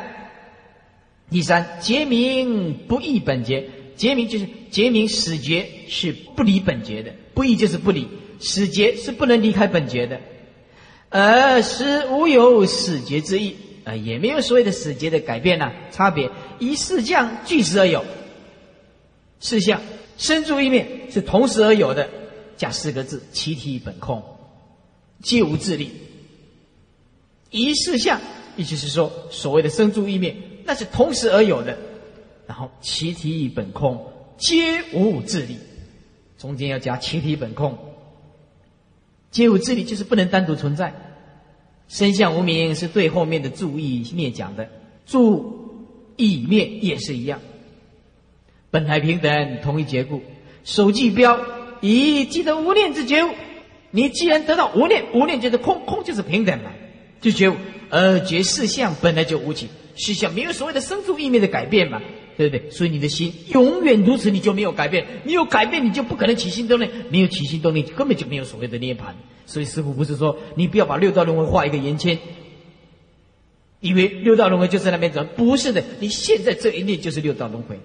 [1.31, 8.07] 第三结明不异本节，结明就是结明始觉是不离本觉的，不异就是不离，
[8.41, 10.21] 始觉是不能离开本觉的，
[11.11, 13.57] 而实无有始觉之意。
[13.85, 18.05] 啊，也没有所谓的死结的改变呐，差别以四相俱时而有。
[19.41, 19.81] 四相
[20.19, 22.09] 生住一面是同时而有的，
[22.57, 24.23] 加四个字：其体本空，
[25.23, 25.91] 皆无自力。
[27.51, 28.21] 一四相，
[28.57, 31.79] 意思是说，所谓的生住一面，那是同时而有的，
[32.47, 35.59] 然后其体本空，皆无自力。
[36.39, 37.79] 中间要加其体本空，
[39.31, 40.95] 皆无自力，就是不能单独存在。
[41.89, 44.69] 身相无名是对后面的注意面讲的，
[45.07, 47.41] 注意面也是一样，
[48.77, 50.23] 本来平等，同一结故。
[50.63, 51.41] 手记标
[51.81, 53.31] 以记得无念之觉悟，
[53.91, 56.71] 你既然得到无念，无念就是空，空就是平等嘛，
[57.23, 57.55] 就觉悟。
[57.89, 62.03] 而觉四相本来就无起，四相没有所谓的生住意面的改变嘛，
[62.37, 62.71] 对不对？
[62.71, 69.15] 所以你的心永远如此，你就没有改变，你有改变，你就不可能起心动念，没有起心动念，根本就没有所谓的涅槃。
[69.47, 72.19] 所以师傅不是说你不要把六道轮回画一个圆圈，
[73.81, 77.81] 以为六道轮回就在那边走，不是的，你现在这一念就是六道轮回，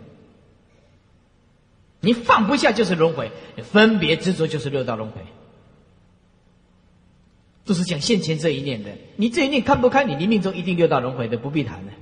[2.02, 3.32] 你放不下就是轮回，
[3.64, 5.22] 分别执着就是六道轮回，
[7.64, 8.89] 都是讲现前这一念的。
[9.16, 11.93] 你这一念看不开，你临命中一定六道轮回的，不必谈了。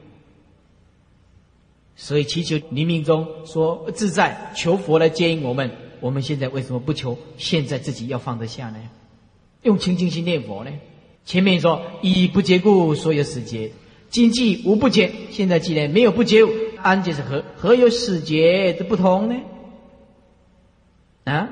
[1.98, 5.70] 所以祈求临命中说自在，求佛来接引我们。
[6.00, 7.18] 我们现在为什么不求？
[7.38, 8.78] 现在自己要放得下呢？
[9.64, 10.72] 用清净心念佛呢？
[11.26, 13.72] 前面说以不结故，所有死结；
[14.10, 16.40] 今既无不结，现在既然没有不结，
[16.82, 17.44] 安结是何？
[17.58, 19.36] 何有死结的不同呢？
[21.30, 21.50] 啊，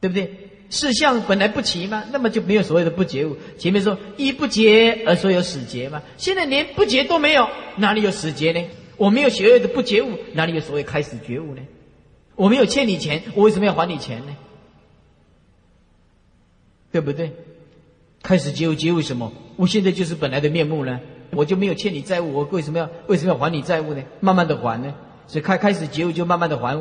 [0.00, 0.50] 对不对？
[0.70, 3.36] 事相本来不齐嘛，那么就没有所谓的不觉悟。
[3.58, 7.46] 前面说一不结而说有死结嘛，现在连不结都没有，
[7.76, 8.64] 哪里有死结呢？
[8.96, 11.60] 我没有所谓的不觉悟，哪里有所谓开始觉悟呢？
[12.36, 14.34] 我没有欠你钱，我为什么要还你钱呢？
[16.90, 17.32] 对不对？
[18.22, 19.30] 开始觉悟结悟什么？
[19.56, 21.00] 我现在就是本来的面目呢，
[21.32, 24.02] 我就没有欠你债务，我为什么要为什么要还你债务呢？
[24.20, 24.94] 慢慢的还呢，
[25.26, 26.80] 所以开开始结悟就慢慢的还。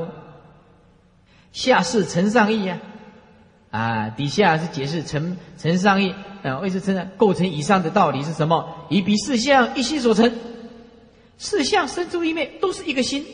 [1.51, 2.79] 下是承上义呀，
[3.71, 8.87] 啊，底下是解释承承上义啊，为是承上构成以上的道理是什么？
[8.89, 10.31] 以彼四相一心所成，
[11.37, 13.25] 四相生出一面都是一个心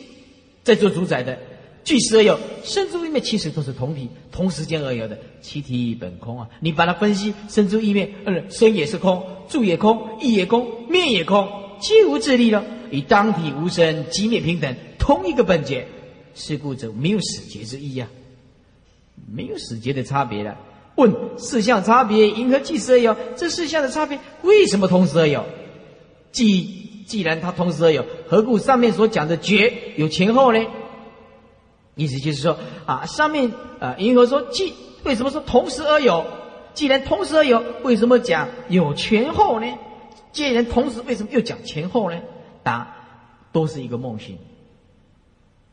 [0.63, 1.38] 在做主宰的。
[1.84, 6.49] 具实而有，生住意灭其实都是同体、同时间而有的，其体本空啊！
[6.59, 11.47] 你把它分析，生住意灭，嗯，生也是空，住也空，意也空，灭也空，
[11.80, 12.61] 皆无自力了。
[12.91, 15.88] 以当体无生，即灭平等，同一个本节，
[16.38, 18.08] 是故者没有死结之意呀，
[19.28, 20.56] 没有死结的差别了。
[20.96, 23.16] 问四相差别，因何即时而有？
[23.36, 25.44] 这四相的差别为什么同时而有？
[26.32, 26.64] 既
[27.08, 30.60] 既然它同时而有，何故上面所讲的觉有前后呢？
[31.96, 34.74] 意思就是说啊，上面啊，因何说既
[35.04, 36.26] 为什么说同时而有？
[36.76, 39.68] 既然同时而有，为什么讲有前后呢？
[40.32, 42.20] 既然同时，为什么又讲前后呢？
[42.62, 42.96] 答：
[43.52, 44.38] 都是一个梦醒。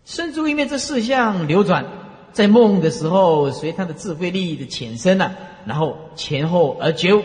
[0.05, 1.87] 身住意面这四项流转。
[2.33, 5.37] 在梦的时候，随他的智慧力的浅深呢，
[5.67, 7.23] 然后前后而觉悟。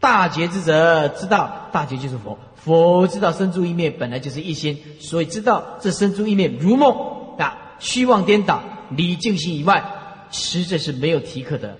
[0.00, 9.84] 大觉之者知道，大觉就是佛，佛知道身住意灭本来就是一心，所以知道这身住意灭如梦啊，虚妄颠倒，离净心以外，
[10.30, 11.76] 实在是没有体可得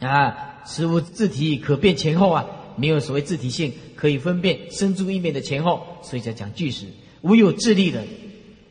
[0.00, 0.64] 啊。
[0.66, 6.86] 实无自体可辨前后啊，没有所谓自体性可以分辨身住意灭的前后，所以才讲句实，
[7.22, 8.04] 无有自力的，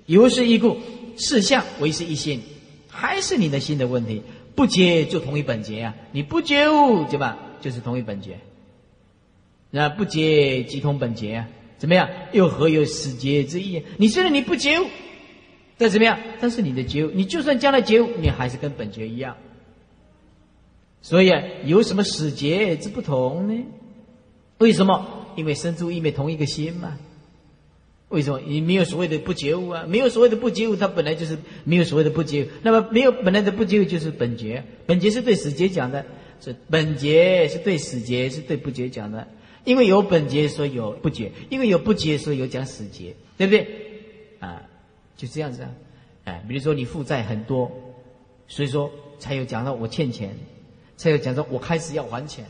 [0.05, 0.77] 由是一故。
[1.17, 2.41] 事相为是一心，
[2.87, 4.23] 还是你的心的问题？
[4.55, 5.95] 不觉就同一本节啊！
[6.13, 7.37] 你不觉悟，对吧？
[7.59, 8.39] 就是同一本节。
[9.69, 11.47] 那不觉即同本节啊？
[11.77, 12.09] 怎么样？
[12.31, 13.83] 又何有死结之意？
[13.97, 14.87] 你虽然你不觉悟，
[15.77, 16.17] 但怎么样？
[16.39, 19.35] 但是你的觉悟，你就算将来觉悟，你还是跟本节一样。
[21.01, 21.31] 所以
[21.65, 23.63] 有什么死结之不同呢？
[24.59, 25.27] 为什么？
[25.35, 26.97] 因为生住意灭同一个心嘛。
[28.12, 29.86] 为什么你没有所谓的不觉悟啊？
[29.88, 32.47] 没有所谓的不觉悟，它本来就是没有所谓的不觉悟。
[32.62, 34.64] 那么没有本来的不觉悟，就是本觉。
[34.86, 36.05] 本觉是对死结讲的，
[36.39, 39.28] 是本觉是对死结是对不觉讲的。
[39.64, 43.68] 因为有本觉，所以有不觉；因为有不觉，所以有讲死结，对不对？
[44.39, 44.64] 啊，
[45.16, 45.70] 就这样子啊。
[46.26, 47.72] 哎，比如说你负债很多，
[48.47, 50.36] 所以说才有讲到我欠钱，
[50.97, 52.43] 才有讲到我开始要还钱。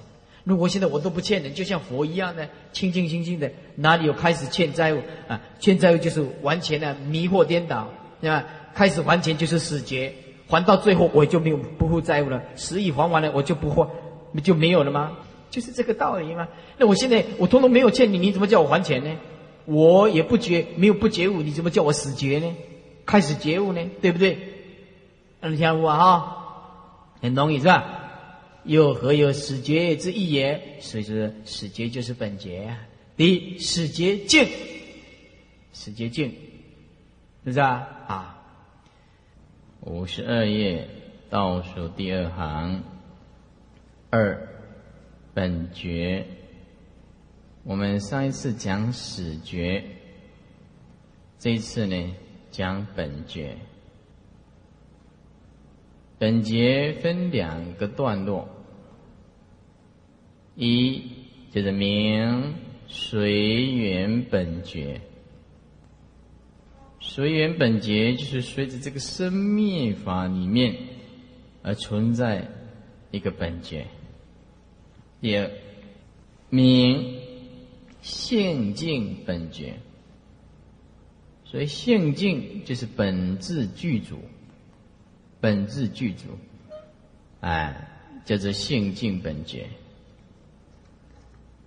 [0.43, 5.39] 如果现在我都不欠人，就像佛一样的清清清清的，哪里有开始欠债务啊？
[5.59, 7.87] 欠债务就是完全的迷惑颠倒，
[8.19, 8.43] 对吧？
[8.73, 10.13] 开始还钱就是死结，
[10.47, 13.87] 还到最后我就没有不负债务了，十亿还完了我就不还，
[14.43, 15.11] 就没有了吗？
[15.49, 16.47] 就是这个道理吗？
[16.77, 19.11] 那我现在我通通没有欠你，你怎么叫我还钱呢？
[19.65, 22.55] 我也不觉没有不觉悟，你怎么叫我死结呢？
[23.05, 23.81] 开始觉悟呢？
[24.01, 24.37] 对不对？
[25.41, 26.37] 你听我哈，
[27.21, 28.00] 很容易是吧？
[28.63, 30.77] 又何有死劫之意也？
[30.79, 32.75] 所以说，死劫就是本劫。
[33.17, 34.47] 第一，死劫净，
[35.73, 36.35] 死劫净，是
[37.45, 38.05] 不是啊？
[38.07, 38.43] 啊，
[39.81, 40.87] 五十二页
[41.29, 42.83] 倒数第二行，
[44.09, 44.47] 二
[45.33, 46.25] 本觉。
[47.63, 49.83] 我们上一次讲死觉，
[51.37, 52.15] 这一次呢
[52.49, 53.57] 讲本觉。
[56.21, 58.47] 本节分两个段落，
[60.55, 61.01] 一
[61.49, 62.53] 就是明
[62.87, 65.01] 随缘本觉，
[66.99, 70.75] 随缘本觉就是随着这个生灭法里面
[71.63, 72.47] 而存在
[73.09, 73.87] 一个本觉。
[75.21, 75.49] 第二，
[76.51, 77.19] 明
[78.03, 79.73] 性净本觉，
[81.45, 84.19] 所以性净就是本质具足。
[85.41, 86.27] 本质具足，
[87.41, 87.89] 哎，
[88.23, 89.67] 叫做性净本觉。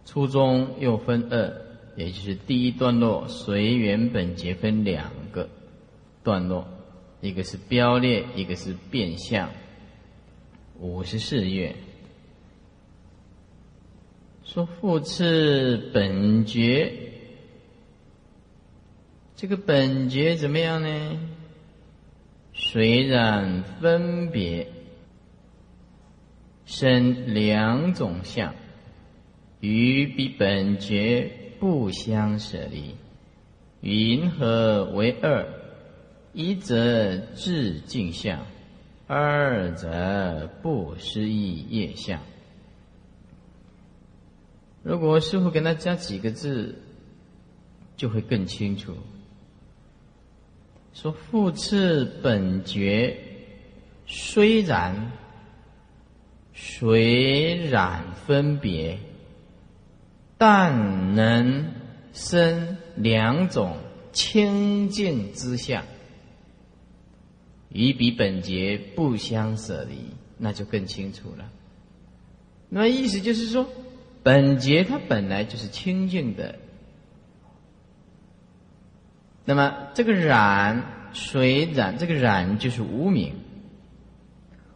[0.06, 1.52] 初中又分二，
[1.96, 5.48] 也就是第一段落随缘本觉分两个
[6.22, 6.68] 段落，
[7.20, 9.50] 一个是标列，一个是变相。
[10.78, 11.74] 五十四页
[14.44, 16.92] 说复次本觉，
[19.34, 21.18] 这个本觉怎么样呢？
[22.54, 24.68] 虽然分别
[26.64, 28.54] 生两种相，
[29.60, 32.94] 与彼本觉不相舍离。
[33.80, 35.46] 云何为二？
[36.32, 38.46] 一则自净相，
[39.06, 42.20] 二则不失意业相。
[44.82, 46.80] 如果师傅给他加几个字，
[47.96, 48.94] 就会更清楚。
[50.94, 53.16] 说复次本觉，
[54.06, 55.10] 虽然
[56.54, 58.98] 虽然分别，
[60.38, 61.72] 但能
[62.12, 63.76] 生两种
[64.12, 65.82] 清净之相，
[67.70, 69.96] 与彼本觉不相舍离，
[70.38, 71.50] 那就更清楚了。
[72.68, 73.68] 那意思就是说，
[74.22, 76.60] 本觉它本来就是清净的。
[79.44, 83.34] 那么这个染水染，这个染就是无名。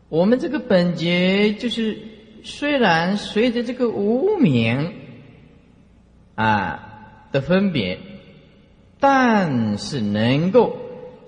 [0.08, 1.98] 我们这个本节就是
[2.42, 4.92] 虽然随着这个无名
[6.34, 7.98] 啊的分别，
[9.00, 10.76] 但是能够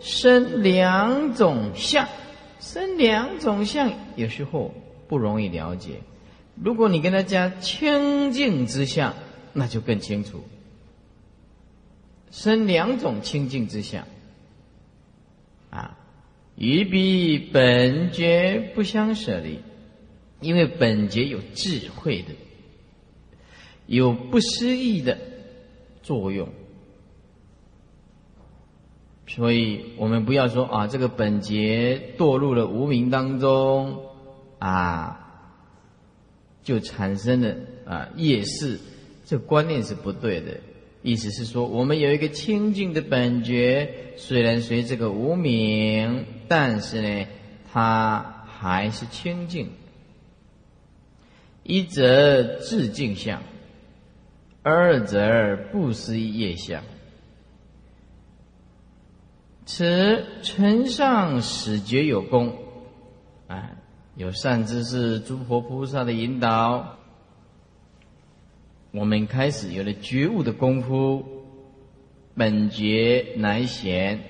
[0.01, 2.09] 生两种相，
[2.59, 4.75] 生两种相，有时候
[5.09, 6.01] 不容易了解。
[6.63, 9.15] 如果你跟他加清净之相，
[9.53, 10.45] 那就更清楚。
[12.31, 14.07] 生两种清净之相，
[15.71, 15.99] 啊，
[16.57, 19.59] 与彼本觉不相舍离，
[20.41, 22.29] 因为本觉有智慧的，
[23.87, 25.19] 有不思议的
[26.03, 26.49] 作用。
[29.27, 34.03] 所以我们不要说啊，这个本节堕入了无名当中，
[34.59, 35.45] 啊，
[36.63, 38.81] 就产生了啊业事，
[39.25, 40.61] 这观念是不对的。
[41.03, 47.27] 意思是说，我们有一个清净的本觉，虽然随这个无名，但是呢，
[47.73, 49.71] 它还是清净。
[51.63, 53.43] 一则自净相，
[54.63, 56.83] 二则不思业相。
[59.65, 62.59] 此尘上始觉有功，
[63.47, 63.71] 啊，
[64.17, 66.99] 有善知识、诸佛菩萨的引导，
[68.93, 71.25] 我们开始有了觉悟的功夫，
[72.35, 74.21] 本觉乃显，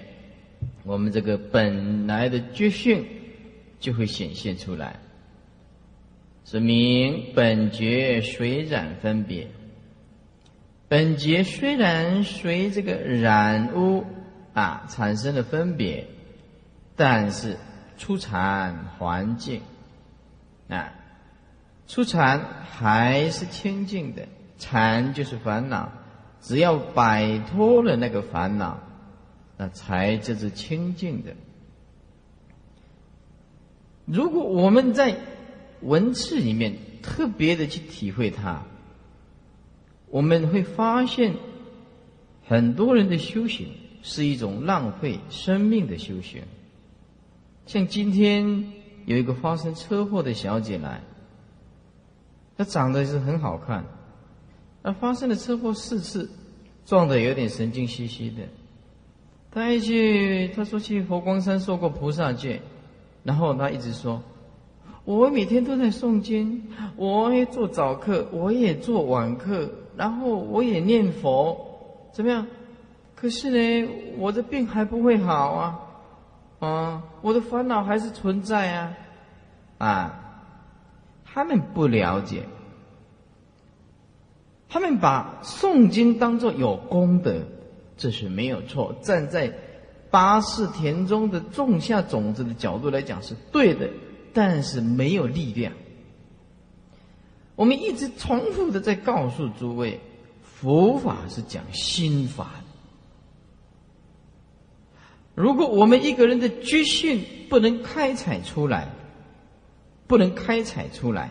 [0.84, 3.06] 我们这个本来的觉性
[3.78, 4.98] 就会显现出来，
[6.44, 9.48] 是名本觉随染分别，
[10.88, 14.04] 本觉虽然随这个染污。
[14.52, 16.08] 啊，产生了分别，
[16.96, 17.56] 但是
[17.96, 19.62] 出产环境
[20.68, 20.92] 啊，
[21.86, 24.26] 出产还是清净的。
[24.60, 25.90] 禅就是烦恼，
[26.40, 28.78] 只要摆脱了那个烦恼，
[29.56, 31.34] 那才就是清净的。
[34.04, 35.16] 如果我们在
[35.80, 38.62] 文字里面特别的去体会它，
[40.10, 41.34] 我们会发现
[42.46, 43.66] 很多人的修行。
[44.02, 46.42] 是一种浪费生命的修行。
[47.66, 48.72] 像今天
[49.04, 51.02] 有一个发生车祸的小姐来，
[52.56, 53.84] 她长得是很好看，
[54.82, 56.30] 那发生了车祸四次，
[56.86, 58.42] 撞得有点神经兮兮的。
[59.50, 62.60] 他一去，他说去佛光山受过菩萨戒，
[63.24, 64.22] 然后他一直说，
[65.04, 66.62] 我每天都在诵经，
[66.96, 71.58] 我也做早课，我也做晚课，然后我也念佛，
[72.12, 72.46] 怎么样？
[73.16, 75.80] 可是呢，我的病还不会好啊，
[76.60, 78.96] 啊，我的烦恼还是存在啊，
[79.78, 80.44] 啊，
[81.24, 82.44] 他们不了解，
[84.70, 87.42] 他们把诵经当作有功德，
[87.96, 88.94] 这是没有错。
[89.02, 89.52] 站在
[90.10, 93.90] 八世田中的种下种子的角度来讲是对的，
[94.32, 95.72] 但是没有力量。
[97.56, 100.00] 我们一直重复的在告诉诸位，
[100.42, 102.52] 佛法是讲心法。
[105.34, 108.88] 如果我们一个人的觉性不能开采出来，
[110.06, 111.30] 不能开采出来，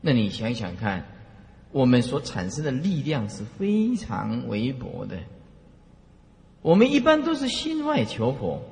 [0.00, 1.06] 那你想想看，
[1.74, 5.16] 我们所产生的力量是非常微薄的。
[6.62, 8.62] 我们一般都是心外求佛，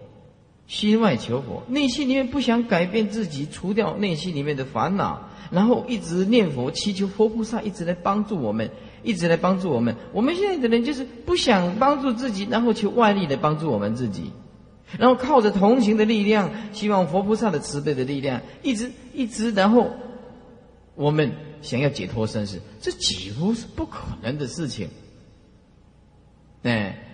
[0.69, 8.71] 心外求佛，内心里面不想改变自己，除掉内心里面的烦恼，然后一直念佛，祈求佛菩萨一直来帮助我们，
[9.03, 9.97] 一直来帮助我们。
[10.13, 14.31] 我们现在的人就是不想帮助自己，然后求外力来帮助我们自己。
[14.97, 19.91] 然后靠着同情的力量，希望佛菩萨的慈悲的力量，一直一直，然后
[20.95, 21.33] 我们
[21.63, 24.89] 想要解脱生死，这几乎是不可能的事情。
[26.65, 27.12] 哎，